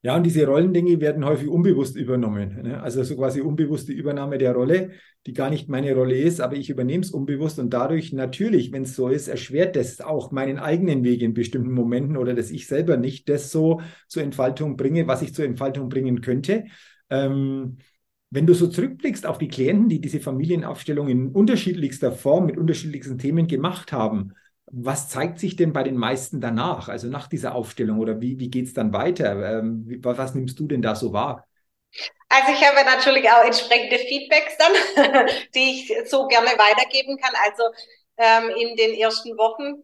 [0.06, 2.62] Ja, und diese Rollendinge werden häufig unbewusst übernommen.
[2.62, 2.84] Ne?
[2.84, 4.92] Also so quasi unbewusste Übernahme der Rolle,
[5.26, 8.84] die gar nicht meine Rolle ist, aber ich übernehme es unbewusst und dadurch natürlich, wenn
[8.84, 12.68] es so ist, erschwert das auch meinen eigenen Weg in bestimmten Momenten oder dass ich
[12.68, 16.66] selber nicht das so zur Entfaltung bringe, was ich zur Entfaltung bringen könnte.
[17.10, 17.78] Ähm,
[18.30, 23.18] wenn du so zurückblickst auf die Klienten, die diese Familienaufstellung in unterschiedlichster Form mit unterschiedlichsten
[23.20, 24.34] Themen gemacht haben,
[24.76, 28.50] was zeigt sich denn bei den meisten danach, also nach dieser Aufstellung oder wie, wie
[28.50, 29.60] geht es dann weiter?
[29.60, 31.46] Ähm, wie, was nimmst du denn da so wahr?
[32.28, 37.34] Also ich habe natürlich auch entsprechende Feedbacks dann, die ich so gerne weitergeben kann.
[37.46, 37.64] Also
[38.18, 39.84] ähm, in den ersten Wochen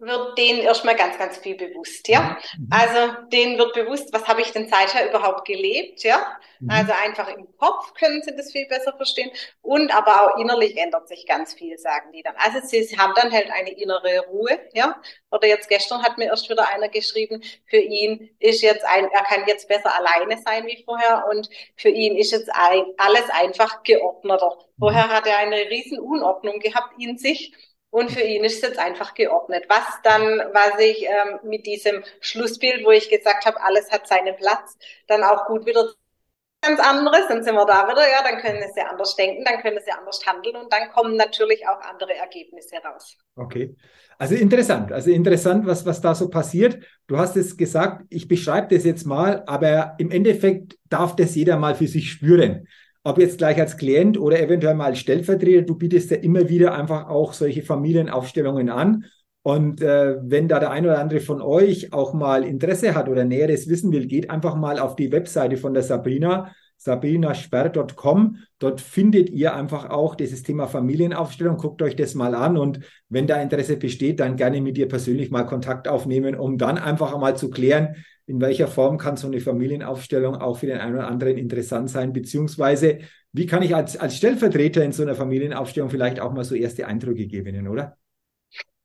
[0.00, 2.38] wird denen erstmal ganz, ganz viel bewusst, ja.
[2.58, 2.68] Mhm.
[2.70, 6.38] Also denen wird bewusst, was habe ich denn seither überhaupt gelebt, ja.
[6.60, 6.70] Mhm.
[6.70, 9.30] Also einfach im Kopf können sie das viel besser verstehen
[9.62, 12.34] und aber auch innerlich ändert sich ganz viel, sagen die dann.
[12.36, 15.00] Also sie haben dann halt eine innere Ruhe, ja.
[15.30, 19.22] Oder jetzt gestern hat mir erst wieder einer geschrieben, für ihn ist jetzt ein, er
[19.24, 23.82] kann jetzt besser alleine sein wie vorher und für ihn ist jetzt ein, alles einfach
[23.82, 24.56] geordneter.
[24.56, 24.78] Mhm.
[24.78, 27.52] Vorher hat er eine riesen Unordnung gehabt in sich
[27.90, 29.64] und für ihn ist es jetzt einfach geordnet.
[29.68, 30.22] Was dann,
[30.52, 34.76] was ich ähm, mit diesem Schlussbild, wo ich gesagt habe, alles hat seinen Platz,
[35.08, 35.84] dann auch gut wieder
[36.62, 39.78] ganz anderes, dann sind wir da wieder, ja, dann können sie anders denken, dann können
[39.84, 43.16] sie anders handeln und dann kommen natürlich auch andere Ergebnisse raus.
[43.36, 43.74] Okay.
[44.18, 46.84] Also interessant, also interessant, was, was da so passiert.
[47.06, 51.56] Du hast es gesagt, ich beschreibe das jetzt mal, aber im Endeffekt darf das jeder
[51.56, 52.68] mal für sich spüren
[53.02, 56.74] ob jetzt gleich als Klient oder eventuell mal als Stellvertreter, du bietest ja immer wieder
[56.74, 59.04] einfach auch solche Familienaufstellungen an.
[59.42, 63.24] Und äh, wenn da der ein oder andere von euch auch mal Interesse hat oder
[63.24, 68.36] Näheres wissen will, geht einfach mal auf die Webseite von der Sabrina, sabrinasperr.com.
[68.58, 71.56] Dort findet ihr einfach auch dieses Thema Familienaufstellung.
[71.56, 75.30] Guckt euch das mal an und wenn da Interesse besteht, dann gerne mit ihr persönlich
[75.30, 77.96] mal Kontakt aufnehmen, um dann einfach mal zu klären,
[78.30, 82.12] in welcher Form kann so eine Familienaufstellung auch für den einen oder anderen interessant sein,
[82.12, 83.00] beziehungsweise
[83.32, 86.86] wie kann ich als, als Stellvertreter in so einer Familienaufstellung vielleicht auch mal so erste
[86.86, 87.96] Eindrücke gewinnen, oder?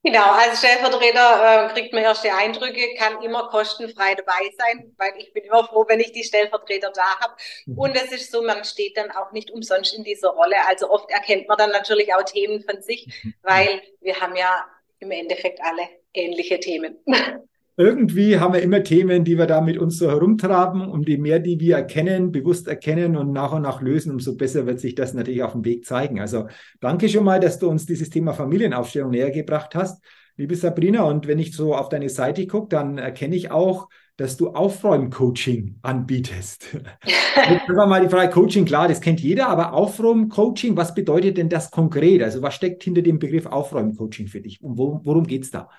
[0.04, 5.32] Genau, als Stellvertreter äh, kriegt man erste Eindrücke, kann immer kostenfrei dabei sein, weil ich
[5.34, 7.34] bin immer froh, wenn ich die Stellvertreter da habe.
[7.66, 7.78] Mhm.
[7.78, 10.58] Und es ist so, man steht dann auch nicht umsonst in dieser Rolle.
[10.68, 13.34] Also oft erkennt man dann natürlich auch Themen von sich, mhm.
[13.44, 14.66] weil wir haben ja
[15.00, 16.98] im Endeffekt alle ähnliche Themen.
[17.78, 20.88] irgendwie haben wir immer Themen, die wir da mit uns so herumtraben.
[20.88, 24.66] Und je mehr die wir erkennen, bewusst erkennen und nach und nach lösen, umso besser
[24.66, 26.20] wird sich das natürlich auf dem Weg zeigen.
[26.22, 26.48] Also
[26.80, 30.02] danke schon mal, dass du uns dieses Thema Familienaufstellung näher gebracht hast,
[30.38, 31.04] liebe Sabrina.
[31.04, 35.80] Und wenn ich so auf deine Seite gucke, dann erkenne ich auch, dass du Aufräumcoaching
[35.82, 36.68] anbietest.
[37.04, 41.70] Jetzt mal die Frage Coaching, klar, das kennt jeder, aber Aufräumcoaching, was bedeutet denn das
[41.70, 42.24] konkret?
[42.24, 45.70] Also was steckt hinter dem Begriff Aufräumcoaching für dich und worum geht es da?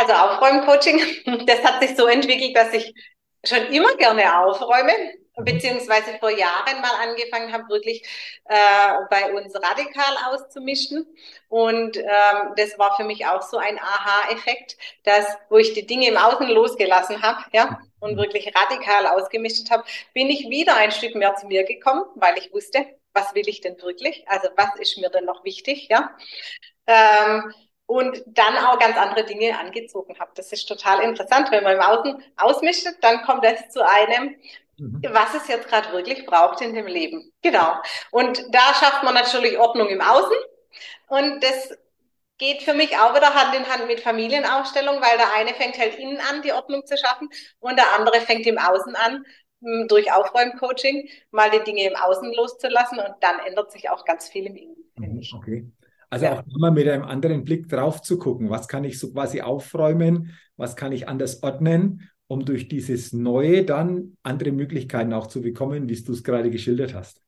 [0.00, 0.98] Also Aufräumcoaching,
[1.46, 2.94] das hat sich so entwickelt, dass ich
[3.44, 4.92] schon immer gerne aufräume,
[5.36, 5.44] mhm.
[5.44, 8.02] beziehungsweise vor Jahren mal angefangen habe, wirklich
[8.46, 11.06] äh, bei uns radikal auszumischen.
[11.48, 16.08] Und ähm, das war für mich auch so ein Aha-Effekt, dass wo ich die Dinge
[16.08, 18.20] im Außen losgelassen habe, ja, und mhm.
[18.20, 19.84] wirklich radikal ausgemischt habe,
[20.14, 23.60] bin ich wieder ein Stück mehr zu mir gekommen, weil ich wusste, was will ich
[23.60, 24.26] denn wirklich?
[24.28, 26.16] Also was ist mir denn noch wichtig, ja?
[26.86, 27.52] Ähm,
[27.90, 30.30] und dann auch ganz andere Dinge angezogen habe.
[30.36, 31.50] Das ist total interessant.
[31.50, 34.36] Wenn man im Außen ausmischt, dann kommt es zu einem,
[34.78, 35.02] mhm.
[35.10, 37.32] was es jetzt gerade wirklich braucht in dem Leben.
[37.42, 37.74] Genau.
[38.12, 40.36] Und da schafft man natürlich Ordnung im Außen.
[41.08, 41.76] Und das
[42.38, 45.98] geht für mich auch wieder Hand in Hand mit Familienaufstellung, weil der eine fängt halt
[45.98, 49.24] innen an, die Ordnung zu schaffen, und der andere fängt im Außen an,
[49.62, 54.28] hm, durch Aufräumcoaching mal die Dinge im Außen loszulassen und dann ändert sich auch ganz
[54.28, 54.76] viel im Innen.
[54.96, 55.66] Mhm, okay.
[56.10, 56.38] Also ja.
[56.38, 60.36] auch immer mit einem anderen Blick drauf zu gucken, was kann ich so quasi aufräumen,
[60.56, 65.88] was kann ich anders ordnen, um durch dieses Neue dann andere Möglichkeiten auch zu bekommen,
[65.88, 67.22] wie du es gerade geschildert hast.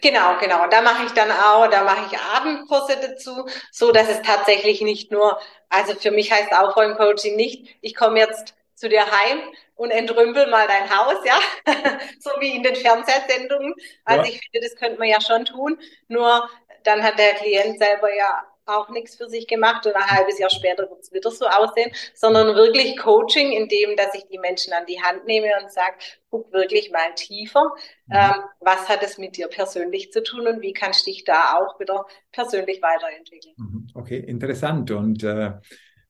[0.00, 0.66] Genau, genau.
[0.68, 5.12] Da mache ich dann auch, da mache ich Abendkurse dazu, so dass es tatsächlich nicht
[5.12, 9.40] nur, also für mich heißt Aufräumcoaching nicht, ich komme jetzt zu dir heim
[9.76, 11.38] und entrümpel mal dein Haus, ja,
[12.20, 13.74] so wie in den Fernsehsendungen.
[14.04, 14.28] Also ja.
[14.30, 15.78] ich finde, das könnte man ja schon tun.
[16.08, 16.48] Nur
[16.84, 20.50] dann hat der Klient selber ja auch nichts für sich gemacht und ein halbes Jahr
[20.50, 24.72] später wird es wieder so aussehen, sondern wirklich Coaching, in dem, dass ich die Menschen
[24.72, 25.96] an die Hand nehme und sage,
[26.30, 27.72] guck wirklich mal tiefer,
[28.06, 28.14] mhm.
[28.14, 31.58] ähm, was hat es mit dir persönlich zu tun und wie kannst du dich da
[31.58, 33.54] auch wieder persönlich weiterentwickeln.
[33.56, 33.86] Mhm.
[33.94, 34.90] Okay, interessant.
[34.90, 35.52] Und äh,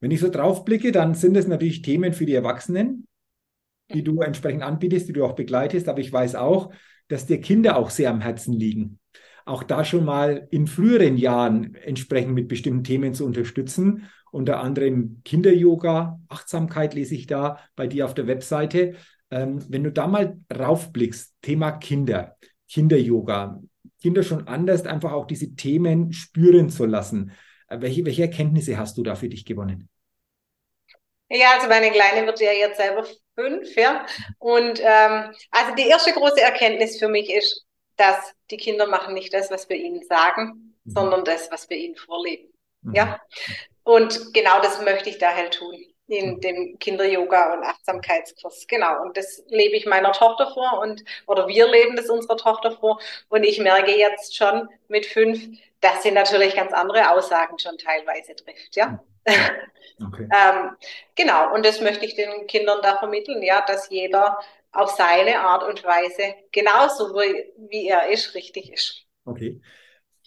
[0.00, 3.08] wenn ich so drauf blicke, dann sind es natürlich Themen für die Erwachsenen,
[3.92, 6.72] die du entsprechend anbietest, die du auch begleitest, aber ich weiß auch,
[7.08, 8.98] dass dir Kinder auch sehr am Herzen liegen
[9.44, 14.08] auch da schon mal in früheren Jahren entsprechend mit bestimmten Themen zu unterstützen.
[14.30, 18.96] Unter anderem Kinder-Yoga, Achtsamkeit lese ich da bei dir auf der Webseite.
[19.30, 22.36] Ähm, wenn du da mal raufblickst, Thema Kinder,
[22.68, 23.60] Kinder-Yoga,
[24.00, 27.32] Kinder schon anders einfach auch diese Themen spüren zu lassen.
[27.68, 29.88] Äh, welche, welche Erkenntnisse hast du da für dich gewonnen?
[31.28, 34.04] Ja, also meine Kleine wird ja jetzt selber fünf, ja.
[34.38, 37.63] Und ähm, also die erste große Erkenntnis für mich ist,
[37.96, 40.90] dass die Kinder machen nicht das, was wir ihnen sagen, mhm.
[40.90, 42.52] sondern das, was wir ihnen vorleben.
[42.82, 42.94] Mhm.
[42.94, 43.20] Ja.
[43.82, 45.76] Und genau das möchte ich daher tun
[46.06, 46.40] in mhm.
[46.40, 48.66] dem Kinder-Yoga- und Achtsamkeitskurs.
[48.66, 49.02] Genau.
[49.02, 53.00] Und das lebe ich meiner Tochter vor und, oder wir leben das unserer Tochter vor.
[53.28, 55.40] Und ich merke jetzt schon mit fünf,
[55.80, 59.02] dass sie natürlich ganz andere Aussagen schon teilweise trifft, ja.
[60.04, 60.28] Okay.
[60.34, 60.70] ähm,
[61.14, 61.54] genau.
[61.54, 64.40] Und das möchte ich den Kindern da vermitteln, ja, dass jeder
[64.74, 69.06] auf seine Art und Weise genauso wie, er ist, richtig ist.
[69.24, 69.60] Okay.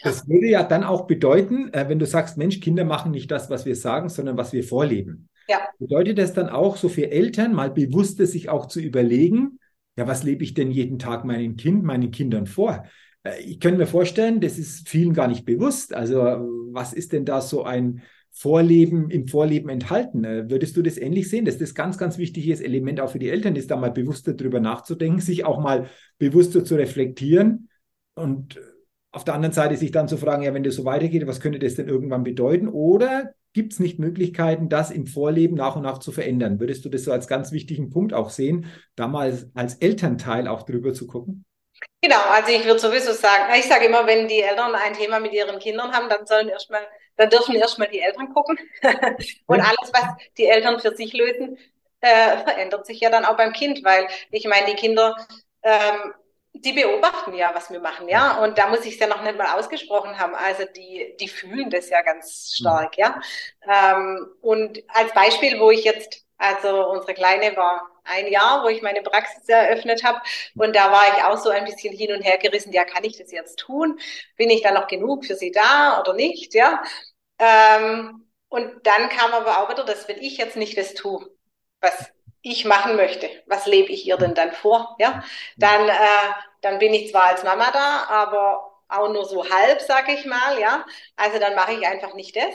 [0.03, 3.49] Das würde ja dann auch bedeuten, äh, wenn du sagst, Mensch, Kinder machen nicht das,
[3.49, 5.29] was wir sagen, sondern was wir vorleben.
[5.49, 5.59] Ja.
[5.79, 9.59] Bedeutet das dann auch so für Eltern mal bewusster sich auch zu überlegen,
[9.97, 12.85] ja, was lebe ich denn jeden Tag meinem Kind, meinen Kindern vor?
[13.23, 15.93] Äh, ich könnte mir vorstellen, das ist vielen gar nicht bewusst.
[15.93, 16.19] Also
[16.71, 18.03] was ist denn da so ein
[18.37, 20.23] Vorleben, im Vorleben enthalten?
[20.23, 23.29] Äh, würdest du das ähnlich sehen, dass das ganz, ganz wichtiges Element auch für die
[23.29, 27.69] Eltern ist, da mal bewusster drüber nachzudenken, sich auch mal bewusster zu reflektieren
[28.15, 28.59] und
[29.11, 31.59] auf der anderen Seite sich dann zu fragen, ja, wenn das so weitergeht, was könnte
[31.59, 32.67] das denn irgendwann bedeuten?
[32.67, 36.59] Oder gibt es nicht Möglichkeiten, das im Vorleben nach und nach zu verändern?
[36.59, 40.63] Würdest du das so als ganz wichtigen Punkt auch sehen, da mal als Elternteil auch
[40.63, 41.45] drüber zu gucken?
[42.01, 45.33] Genau, also ich würde sowieso sagen, ich sage immer, wenn die Eltern ein Thema mit
[45.33, 46.81] ihren Kindern haben, dann sollen erstmal,
[47.17, 48.57] dann dürfen erstmal die Eltern gucken.
[49.47, 50.05] Und alles, was
[50.37, 51.57] die Eltern für sich lösen,
[52.01, 55.15] äh, verändert sich ja dann auch beim Kind, weil ich meine, die Kinder
[55.63, 56.13] ähm,
[56.53, 58.43] die beobachten ja, was wir machen, ja.
[58.43, 60.35] Und da muss ich es ja noch nicht mal ausgesprochen haben.
[60.35, 63.21] Also die, die fühlen das ja ganz stark, ja.
[63.67, 68.81] Ähm, und als Beispiel, wo ich jetzt, also unsere Kleine war ein Jahr, wo ich
[68.81, 70.21] meine Praxis eröffnet habe.
[70.55, 73.17] Und da war ich auch so ein bisschen hin und her gerissen, ja, kann ich
[73.17, 73.99] das jetzt tun?
[74.37, 76.81] Bin ich da noch genug für sie da oder nicht, ja?
[77.39, 81.29] Ähm, und dann kam aber auch wieder das, wenn ich jetzt nicht das tue,
[81.81, 83.29] was ich machen möchte.
[83.45, 84.95] Was lebe ich ihr denn dann vor?
[84.99, 85.23] Ja,
[85.57, 90.09] dann, äh, dann bin ich zwar als Mama da, aber auch nur so halb, sag
[90.09, 90.59] ich mal.
[90.59, 92.53] Ja, also dann mache ich einfach nicht das,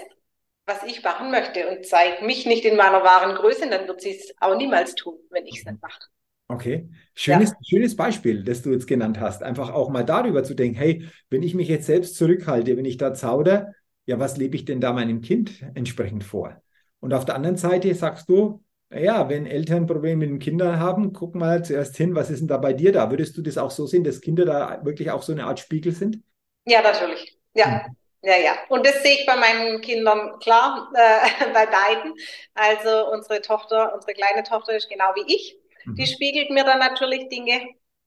[0.67, 4.17] was ich machen möchte und zeige mich nicht in meiner wahren Größe, dann wird sie
[4.17, 6.01] es auch niemals tun, wenn ich es nicht mache.
[6.49, 7.57] Okay, schönes, ja.
[7.67, 9.43] schönes Beispiel, das du jetzt genannt hast.
[9.43, 12.99] Einfach auch mal darüber zu denken, hey, wenn ich mich jetzt selbst zurückhalte, wenn ich
[12.99, 13.75] da zauder,
[14.07, 16.61] ja, was lebe ich denn da meinem Kind entsprechend vor?
[17.01, 21.13] Und auf der anderen Seite sagst du, ja, wenn Eltern Probleme mit den Kindern haben,
[21.13, 23.11] guck mal zuerst hin, was ist denn da bei dir da?
[23.11, 25.93] Würdest du das auch so sehen, dass Kinder da wirklich auch so eine Art Spiegel
[25.93, 26.19] sind?
[26.65, 27.39] Ja, natürlich.
[27.55, 27.67] Ja.
[27.89, 27.97] Mhm.
[28.25, 28.57] Ja, ja.
[28.69, 32.15] Und das sehe ich bei meinen Kindern klar, äh, bei beiden.
[32.55, 35.57] Also unsere Tochter, unsere kleine Tochter ist genau wie ich.
[35.85, 35.97] Mhm.
[35.97, 37.61] Die spiegelt mir dann natürlich Dinge,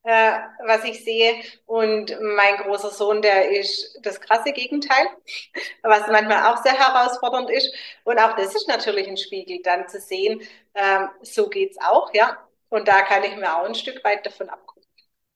[0.05, 0.31] äh,
[0.65, 1.33] was ich sehe.
[1.65, 5.07] Und mein großer Sohn, der ist das krasse Gegenteil,
[5.83, 7.73] was manchmal auch sehr herausfordernd ist.
[8.03, 10.41] Und auch das ist natürlich ein Spiegel, dann zu sehen,
[10.73, 12.37] äh, so geht's auch, ja.
[12.69, 14.83] Und da kann ich mir auch ein Stück weit davon abgucken.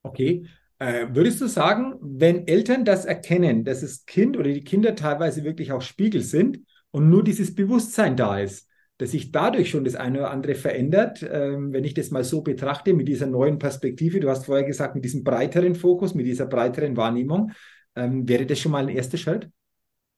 [0.03, 0.47] Okay.
[0.77, 5.43] Äh, würdest du sagen, wenn Eltern das erkennen, dass das Kind oder die Kinder teilweise
[5.43, 6.59] wirklich auch Spiegel sind
[6.91, 8.68] und nur dieses Bewusstsein da ist,
[8.99, 12.41] dass sich dadurch schon das eine oder andere verändert, ähm, wenn ich das mal so
[12.41, 14.19] betrachte, mit dieser neuen Perspektive.
[14.19, 17.53] Du hast vorher gesagt, mit diesem breiteren Fokus, mit dieser breiteren Wahrnehmung.
[17.95, 19.47] Ähm, wäre das schon mal ein erster Schritt?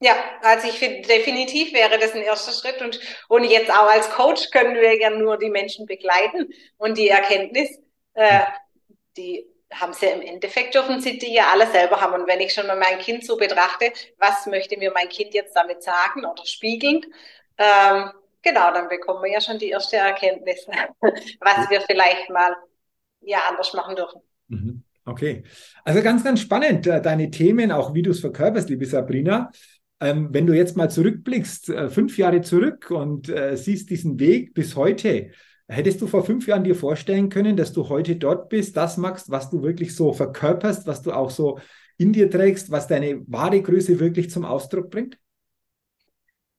[0.00, 2.82] Ja, also ich finde, definitiv wäre das ein erster Schritt.
[2.82, 6.48] Und, und jetzt auch als Coach können wir ja nur die Menschen begleiten.
[6.76, 7.70] Und die Erkenntnis,
[8.14, 8.40] äh,
[9.16, 12.20] die haben sie im Endeffekt, dürfen sie die ja alle selber haben.
[12.20, 15.54] Und wenn ich schon mal mein Kind so betrachte, was möchte mir mein Kind jetzt
[15.54, 17.02] damit sagen oder spiegeln,
[17.58, 18.10] ähm,
[18.42, 20.66] Genau, dann bekommen wir ja schon die erste Erkenntnis,
[21.40, 22.54] was wir vielleicht mal
[23.20, 24.20] ja anders machen dürfen.
[24.48, 24.82] Mhm.
[25.04, 25.42] Okay,
[25.84, 29.50] also ganz, ganz spannend, äh, deine Themen, auch wie du es verkörperst, liebe Sabrina.
[30.00, 34.54] Ähm, wenn du jetzt mal zurückblickst, äh, fünf Jahre zurück und äh, siehst diesen Weg
[34.54, 35.30] bis heute,
[35.68, 39.30] hättest du vor fünf Jahren dir vorstellen können, dass du heute dort bist, das machst,
[39.30, 41.58] was du wirklich so verkörperst, was du auch so
[41.98, 45.18] in dir trägst, was deine wahre Größe wirklich zum Ausdruck bringt?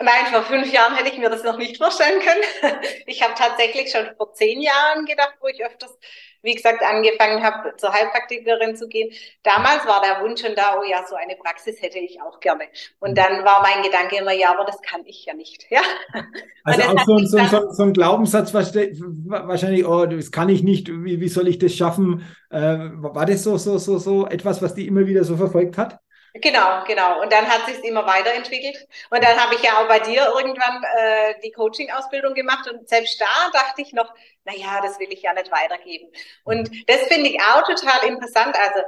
[0.03, 2.73] Nein, vor fünf Jahren hätte ich mir das noch nicht vorstellen können.
[3.05, 5.97] Ich habe tatsächlich schon vor zehn Jahren gedacht, wo ich öfters,
[6.41, 9.11] wie gesagt, angefangen habe, zur Heilpraktikerin zu gehen.
[9.43, 12.65] Damals war der Wunsch schon da, oh ja, so eine Praxis hätte ich auch gerne.
[12.99, 13.15] Und mhm.
[13.15, 15.65] dann war mein Gedanke immer, ja, aber das kann ich ja nicht.
[15.69, 15.81] Ja?
[16.65, 21.19] Also auch so, so, so, so, ein Glaubenssatz wahrscheinlich, oh, das kann ich nicht, wie,
[21.19, 22.25] wie soll ich das schaffen?
[22.49, 25.99] Äh, war das so, so, so, so etwas, was die immer wieder so verfolgt hat?
[26.35, 27.21] Genau, genau.
[27.21, 28.87] Und dann hat sich immer weiterentwickelt.
[29.11, 32.67] Und dann habe ich ja auch bei dir irgendwann äh, die Coaching-Ausbildung gemacht.
[32.67, 34.11] Und selbst da dachte ich noch,
[34.43, 36.09] na ja, das will ich ja nicht weitergeben.
[36.43, 38.55] Und das finde ich auch total interessant.
[38.59, 38.79] Also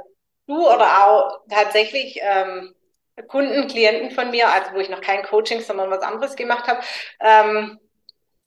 [0.48, 2.74] du oder auch tatsächlich ähm,
[3.28, 6.80] Kunden, Klienten von mir, also wo ich noch kein Coaching, sondern was anderes gemacht habe,
[7.20, 7.78] ähm,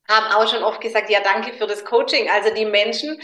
[0.09, 2.29] haben auch schon oft gesagt, ja, danke für das Coaching.
[2.29, 3.21] Also die Menschen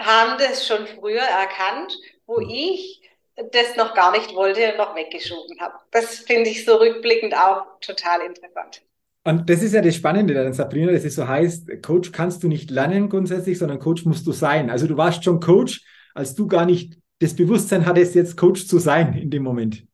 [0.00, 1.94] haben das schon früher erkannt,
[2.26, 3.02] wo ich
[3.36, 5.74] das noch gar nicht wollte noch weggeschoben habe.
[5.90, 8.82] Das finde ich so rückblickend auch total interessant.
[9.24, 12.48] Und das ist ja das Spannende daran, Sabrina, dass es so heißt, Coach kannst du
[12.48, 14.68] nicht lernen grundsätzlich, sondern Coach musst du sein.
[14.68, 15.82] Also du warst schon Coach,
[16.14, 19.84] als du gar nicht das Bewusstsein hattest, jetzt Coach zu sein in dem Moment.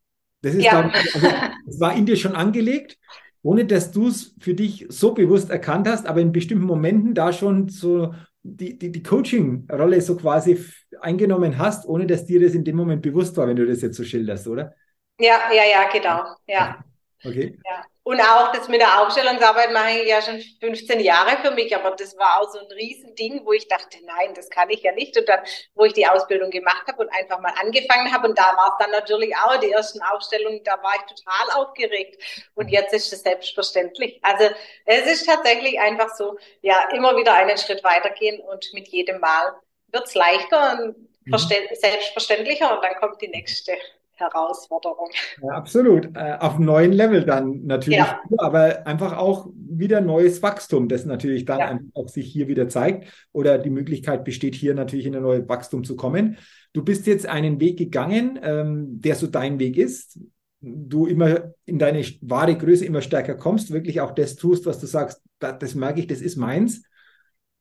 [0.42, 0.82] Das ist ja.
[0.82, 1.28] dann, also,
[1.66, 2.98] das war in dir schon angelegt,
[3.42, 7.32] ohne dass du es für dich so bewusst erkannt hast, aber in bestimmten Momenten da
[7.32, 10.58] schon so die, die, die Coaching-Rolle so quasi
[11.00, 13.96] eingenommen hast, ohne dass dir das in dem Moment bewusst war, wenn du das jetzt
[13.96, 14.74] so schilderst, oder?
[15.18, 16.24] Ja, ja, ja, genau.
[16.46, 16.82] Ja.
[17.24, 17.58] Okay.
[17.64, 17.84] Ja.
[18.02, 21.90] Und auch das mit der Aufstellungsarbeit mache ich ja schon 15 Jahre für mich, aber
[21.90, 25.16] das war auch so ein Riesending, wo ich dachte, nein, das kann ich ja nicht.
[25.18, 25.40] Und dann,
[25.74, 28.84] wo ich die Ausbildung gemacht habe und einfach mal angefangen habe, und da war es
[28.84, 32.22] dann natürlich auch die ersten Aufstellungen, da war ich total aufgeregt.
[32.54, 32.72] Und mhm.
[32.72, 34.18] jetzt ist es selbstverständlich.
[34.22, 34.48] Also
[34.86, 39.60] es ist tatsächlich einfach so, ja, immer wieder einen Schritt weitergehen und mit jedem Mal
[39.88, 41.36] wird es leichter und mhm.
[41.74, 43.76] selbstverständlicher und dann kommt die nächste
[44.20, 45.08] Herausforderung.
[45.42, 46.14] Ja, absolut.
[46.14, 48.20] Äh, auf einem neuen Level dann natürlich, ja.
[48.38, 51.78] aber einfach auch wieder neues Wachstum, das natürlich dann ja.
[51.94, 55.84] auch sich hier wieder zeigt oder die Möglichkeit besteht, hier natürlich in ein neues Wachstum
[55.84, 56.36] zu kommen.
[56.72, 60.20] Du bist jetzt einen Weg gegangen, ähm, der so dein Weg ist.
[60.60, 64.86] Du immer in deine wahre Größe immer stärker kommst, wirklich auch das tust, was du
[64.86, 66.82] sagst, das, das merke ich, das ist meins.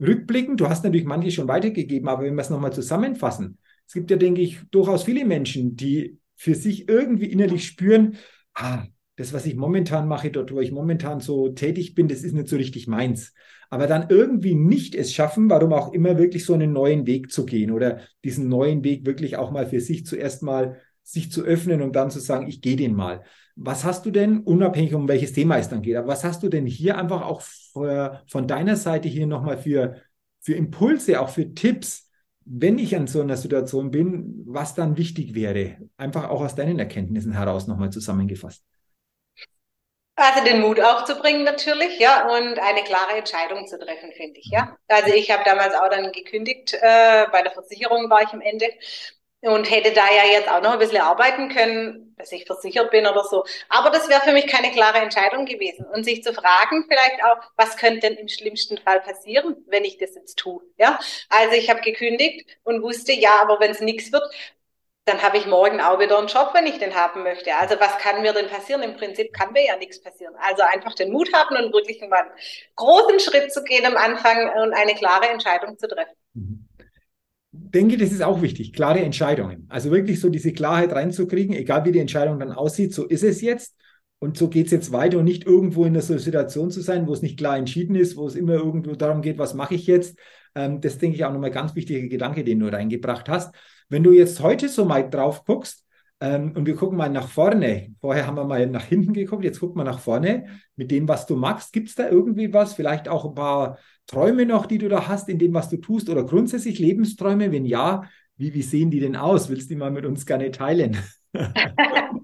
[0.01, 3.57] Rückblickend, du hast natürlich manche schon weitergegeben, aber wenn wir es nochmal zusammenfassen,
[3.89, 8.15] es gibt ja, denke ich, durchaus viele Menschen, die für sich irgendwie innerlich spüren,
[8.53, 8.85] ah,
[9.17, 12.47] das, was ich momentan mache, dort, wo ich momentan so tätig bin, das ist nicht
[12.47, 13.33] so richtig meins.
[13.69, 17.45] Aber dann irgendwie nicht es schaffen, warum auch immer, wirklich so einen neuen Weg zu
[17.45, 21.81] gehen oder diesen neuen Weg wirklich auch mal für sich zuerst mal sich zu öffnen
[21.81, 23.21] und dann zu sagen, ich gehe den mal.
[23.57, 26.47] Was hast du denn, unabhängig um welches Thema es dann geht, aber was hast du
[26.47, 29.97] denn hier einfach auch für, von deiner Seite hier nochmal für,
[30.39, 32.08] für Impulse, auch für Tipps,
[32.51, 35.77] wenn ich an so einer Situation bin, was dann wichtig wäre?
[35.97, 38.63] Einfach auch aus deinen Erkenntnissen heraus nochmal zusammengefasst.
[40.15, 44.75] Also den Mut aufzubringen natürlich, ja, und eine klare Entscheidung zu treffen, finde ich, ja.
[44.89, 48.65] Also ich habe damals auch dann gekündigt, äh, bei der Versicherung war ich am Ende
[49.41, 53.07] und hätte da ja jetzt auch noch ein bisschen arbeiten können, dass ich versichert bin
[53.07, 53.45] oder so.
[53.69, 55.85] Aber das wäre für mich keine klare Entscheidung gewesen.
[55.85, 59.97] Und sich zu fragen vielleicht auch, was könnte denn im schlimmsten Fall passieren, wenn ich
[59.97, 60.61] das jetzt tue?
[60.77, 60.99] Ja,
[61.29, 64.23] also ich habe gekündigt und wusste, ja, aber wenn es nichts wird,
[65.05, 67.55] dann habe ich morgen auch wieder einen Job, wenn ich den haben möchte.
[67.55, 68.83] Also was kann mir denn passieren?
[68.83, 70.35] Im Prinzip kann mir ja nichts passieren.
[70.37, 72.31] Also einfach den Mut haben und wirklich mal einen
[72.75, 76.15] großen Schritt zu gehen am Anfang und eine klare Entscheidung zu treffen.
[76.33, 76.68] Mhm
[77.73, 79.65] denke, das ist auch wichtig, klare Entscheidungen.
[79.69, 83.41] Also wirklich so diese Klarheit reinzukriegen, egal wie die Entscheidung dann aussieht, so ist es
[83.41, 83.75] jetzt
[84.19, 87.13] und so geht es jetzt weiter und nicht irgendwo in einer Situation zu sein, wo
[87.13, 90.17] es nicht klar entschieden ist, wo es immer irgendwo darum geht, was mache ich jetzt.
[90.55, 93.53] Ähm, das denke ich auch nochmal ganz wichtiger Gedanke, den du reingebracht hast.
[93.87, 95.85] Wenn du jetzt heute so mal drauf guckst,
[96.21, 97.95] ähm, und wir gucken mal nach vorne.
[98.01, 101.25] Vorher haben wir mal nach hinten geguckt, jetzt gucken wir nach vorne mit dem, was
[101.25, 101.71] du machst.
[101.71, 102.73] Gibt es da irgendwie was?
[102.73, 106.09] Vielleicht auch ein paar Träume noch, die du da hast in dem, was du tust?
[106.09, 107.51] Oder grundsätzlich Lebensträume?
[107.51, 108.03] Wenn ja,
[108.35, 109.49] wie, wie sehen die denn aus?
[109.49, 110.97] Willst du die mal mit uns gerne teilen?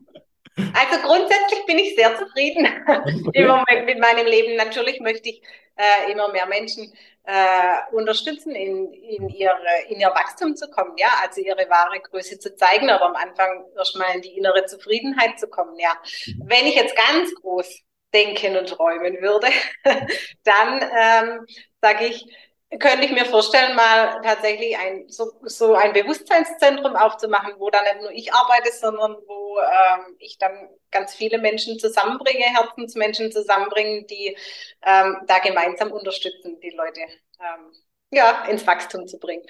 [0.57, 2.67] Also grundsätzlich bin ich sehr zufrieden
[3.27, 3.83] okay.
[3.85, 4.55] mit meinem Leben.
[4.55, 5.41] Natürlich möchte ich
[5.75, 6.93] äh, immer mehr Menschen
[7.25, 9.57] äh, unterstützen, in, in, ihre,
[9.89, 13.65] in ihr Wachstum zu kommen, ja, also ihre wahre Größe zu zeigen, aber am Anfang
[13.75, 15.91] erstmal in die innere Zufriedenheit zu kommen, ja.
[16.27, 16.43] Mhm.
[16.45, 17.81] Wenn ich jetzt ganz groß
[18.13, 19.47] denken und träumen würde,
[20.43, 21.45] dann ähm,
[21.81, 22.25] sage ich,
[22.79, 28.01] könnte ich mir vorstellen, mal tatsächlich ein, so, so ein Bewusstseinszentrum aufzumachen, wo dann nicht
[28.01, 34.35] nur ich arbeite, sondern wo ähm, ich dann ganz viele Menschen zusammenbringe, Herzensmenschen zusammenbringen, die
[34.85, 37.01] ähm, da gemeinsam unterstützen, die Leute
[37.39, 37.71] ähm,
[38.11, 39.45] ja, ins Wachstum zu bringen.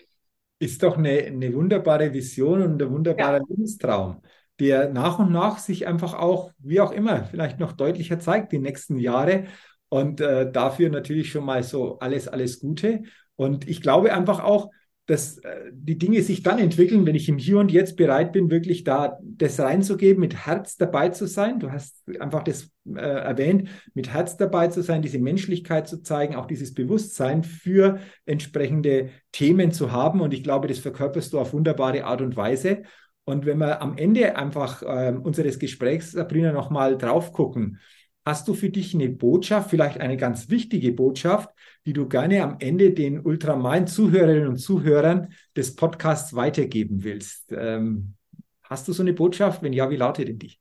[0.60, 3.44] Ist doch eine, eine wunderbare Vision und ein wunderbarer ja.
[3.50, 4.22] Lebenstraum,
[4.60, 8.60] der nach und nach sich einfach auch, wie auch immer, vielleicht noch deutlicher zeigt, die
[8.60, 9.46] nächsten Jahre
[9.90, 13.04] und äh, dafür natürlich schon mal so alles, alles Gute.
[13.36, 14.72] Und ich glaube einfach auch,
[15.08, 18.50] dass äh, die Dinge sich dann entwickeln, wenn ich im Hier und Jetzt bereit bin,
[18.50, 21.60] wirklich da das reinzugeben, mit Herz dabei zu sein.
[21.60, 26.36] Du hast einfach das äh, erwähnt, mit Herz dabei zu sein, diese Menschlichkeit zu zeigen,
[26.36, 30.22] auch dieses Bewusstsein für entsprechende Themen zu haben.
[30.22, 32.82] Und ich glaube, das verkörperst du auf wunderbare Art und Weise.
[33.26, 37.80] Und wenn wir am Ende einfach äh, unseres Gesprächs, Sabrina, nochmal drauf gucken,
[38.26, 41.50] hast du für dich eine Botschaft, vielleicht eine ganz wichtige Botschaft,
[41.86, 47.52] die du gerne am Ende den Ultramain-Zuhörerinnen und Zuhörern des Podcasts weitergeben willst?
[47.52, 48.16] Ähm,
[48.64, 49.62] hast du so eine Botschaft?
[49.62, 50.58] Wenn ja, wie lautet denn die?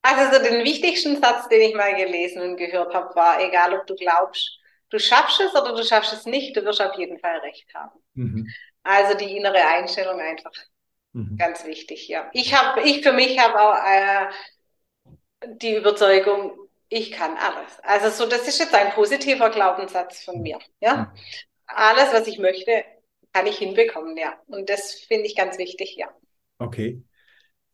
[0.00, 3.94] Also den wichtigsten Satz, den ich mal gelesen und gehört habe, war, egal ob du
[3.94, 7.66] glaubst, du schaffst es oder du schaffst es nicht, du wirst auf jeden Fall recht
[7.74, 7.98] haben.
[8.14, 8.48] Mhm.
[8.84, 10.52] Also die innere Einstellung einfach
[11.12, 11.36] mhm.
[11.36, 12.30] ganz wichtig, ja.
[12.32, 14.32] Ich habe, ich für mich habe auch äh,
[15.46, 16.52] die Überzeugung,
[16.88, 17.78] ich kann alles.
[17.82, 20.96] Also so, das ist jetzt ein positiver Glaubenssatz von mir, ja.
[20.96, 21.06] Mhm.
[21.66, 22.84] Alles, was ich möchte,
[23.32, 24.34] kann ich hinbekommen, ja.
[24.46, 26.08] Und das finde ich ganz wichtig, ja.
[26.58, 27.02] Okay.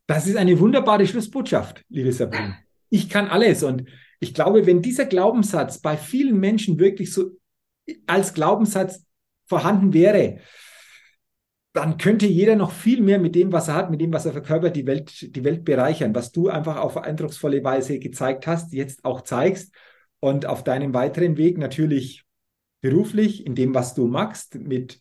[0.06, 2.58] Das ist eine wunderbare Schlussbotschaft, liebe Sabine.
[2.90, 3.64] Ich kann alles.
[3.64, 3.88] Und
[4.20, 7.30] ich glaube, wenn dieser Glaubenssatz bei vielen Menschen wirklich so
[8.06, 9.04] als Glaubenssatz
[9.46, 10.38] vorhanden wäre,
[11.74, 14.32] dann könnte jeder noch viel mehr mit dem, was er hat, mit dem, was er
[14.32, 19.04] verkörpert, die Welt, die Welt bereichern, was du einfach auf eindrucksvolle Weise gezeigt hast, jetzt
[19.04, 19.74] auch zeigst
[20.20, 22.24] und auf deinem weiteren Weg natürlich
[22.80, 25.00] beruflich, in dem, was du magst, mit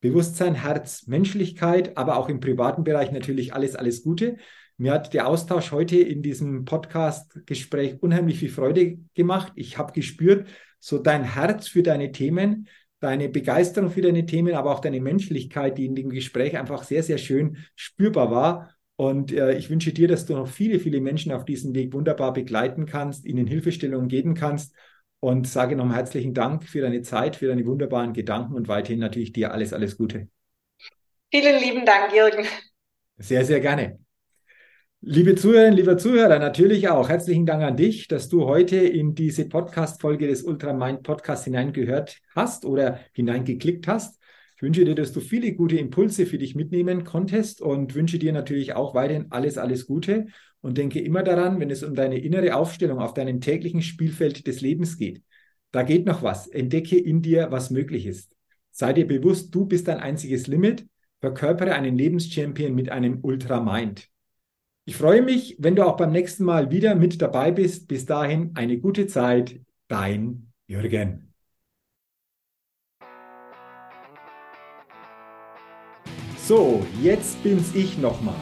[0.00, 4.38] Bewusstsein, Herz, Menschlichkeit, aber auch im privaten Bereich natürlich alles, alles Gute.
[4.76, 9.52] Mir hat der Austausch heute in diesem Podcast-Gespräch unheimlich viel Freude gemacht.
[9.54, 10.48] Ich habe gespürt,
[10.80, 12.66] so dein Herz für deine Themen,
[13.00, 17.02] deine Begeisterung für deine Themen, aber auch deine Menschlichkeit, die in dem Gespräch einfach sehr,
[17.02, 18.74] sehr schön spürbar war.
[18.96, 22.32] Und äh, ich wünsche dir, dass du noch viele, viele Menschen auf diesem Weg wunderbar
[22.32, 24.74] begleiten kannst, ihnen Hilfestellungen geben kannst
[25.20, 29.32] und sage nochmal herzlichen Dank für deine Zeit, für deine wunderbaren Gedanken und weiterhin natürlich
[29.32, 30.28] dir alles, alles Gute.
[31.30, 32.46] Vielen lieben Dank, Jürgen.
[33.18, 33.98] Sehr, sehr gerne.
[35.00, 39.48] Liebe Zuhörerinnen, lieber Zuhörer, natürlich auch herzlichen Dank an dich, dass du heute in diese
[39.48, 44.20] Podcast-Folge des Ultramind Podcasts hineingehört hast oder hineingeklickt hast.
[44.56, 48.32] Ich wünsche dir, dass du viele gute Impulse für dich mitnehmen konntest und wünsche dir
[48.32, 50.26] natürlich auch weiterhin alles, alles Gute
[50.62, 54.62] und denke immer daran, wenn es um deine innere Aufstellung auf deinem täglichen Spielfeld des
[54.62, 55.22] Lebens geht.
[55.70, 56.48] Da geht noch was.
[56.48, 58.34] Entdecke in dir, was möglich ist.
[58.72, 60.88] Sei dir bewusst, du bist dein einziges Limit.
[61.20, 64.08] Verkörpere einen Lebenschampion mit einem Ultramind.
[64.88, 67.88] Ich freue mich, wenn du auch beim nächsten Mal wieder mit dabei bist.
[67.88, 69.60] Bis dahin eine gute Zeit.
[69.86, 71.34] Dein Jürgen.
[76.38, 78.34] So, jetzt bin's ich nochmal.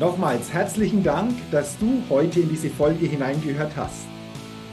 [0.00, 4.08] Nochmals herzlichen Dank, dass du heute in diese Folge hineingehört hast.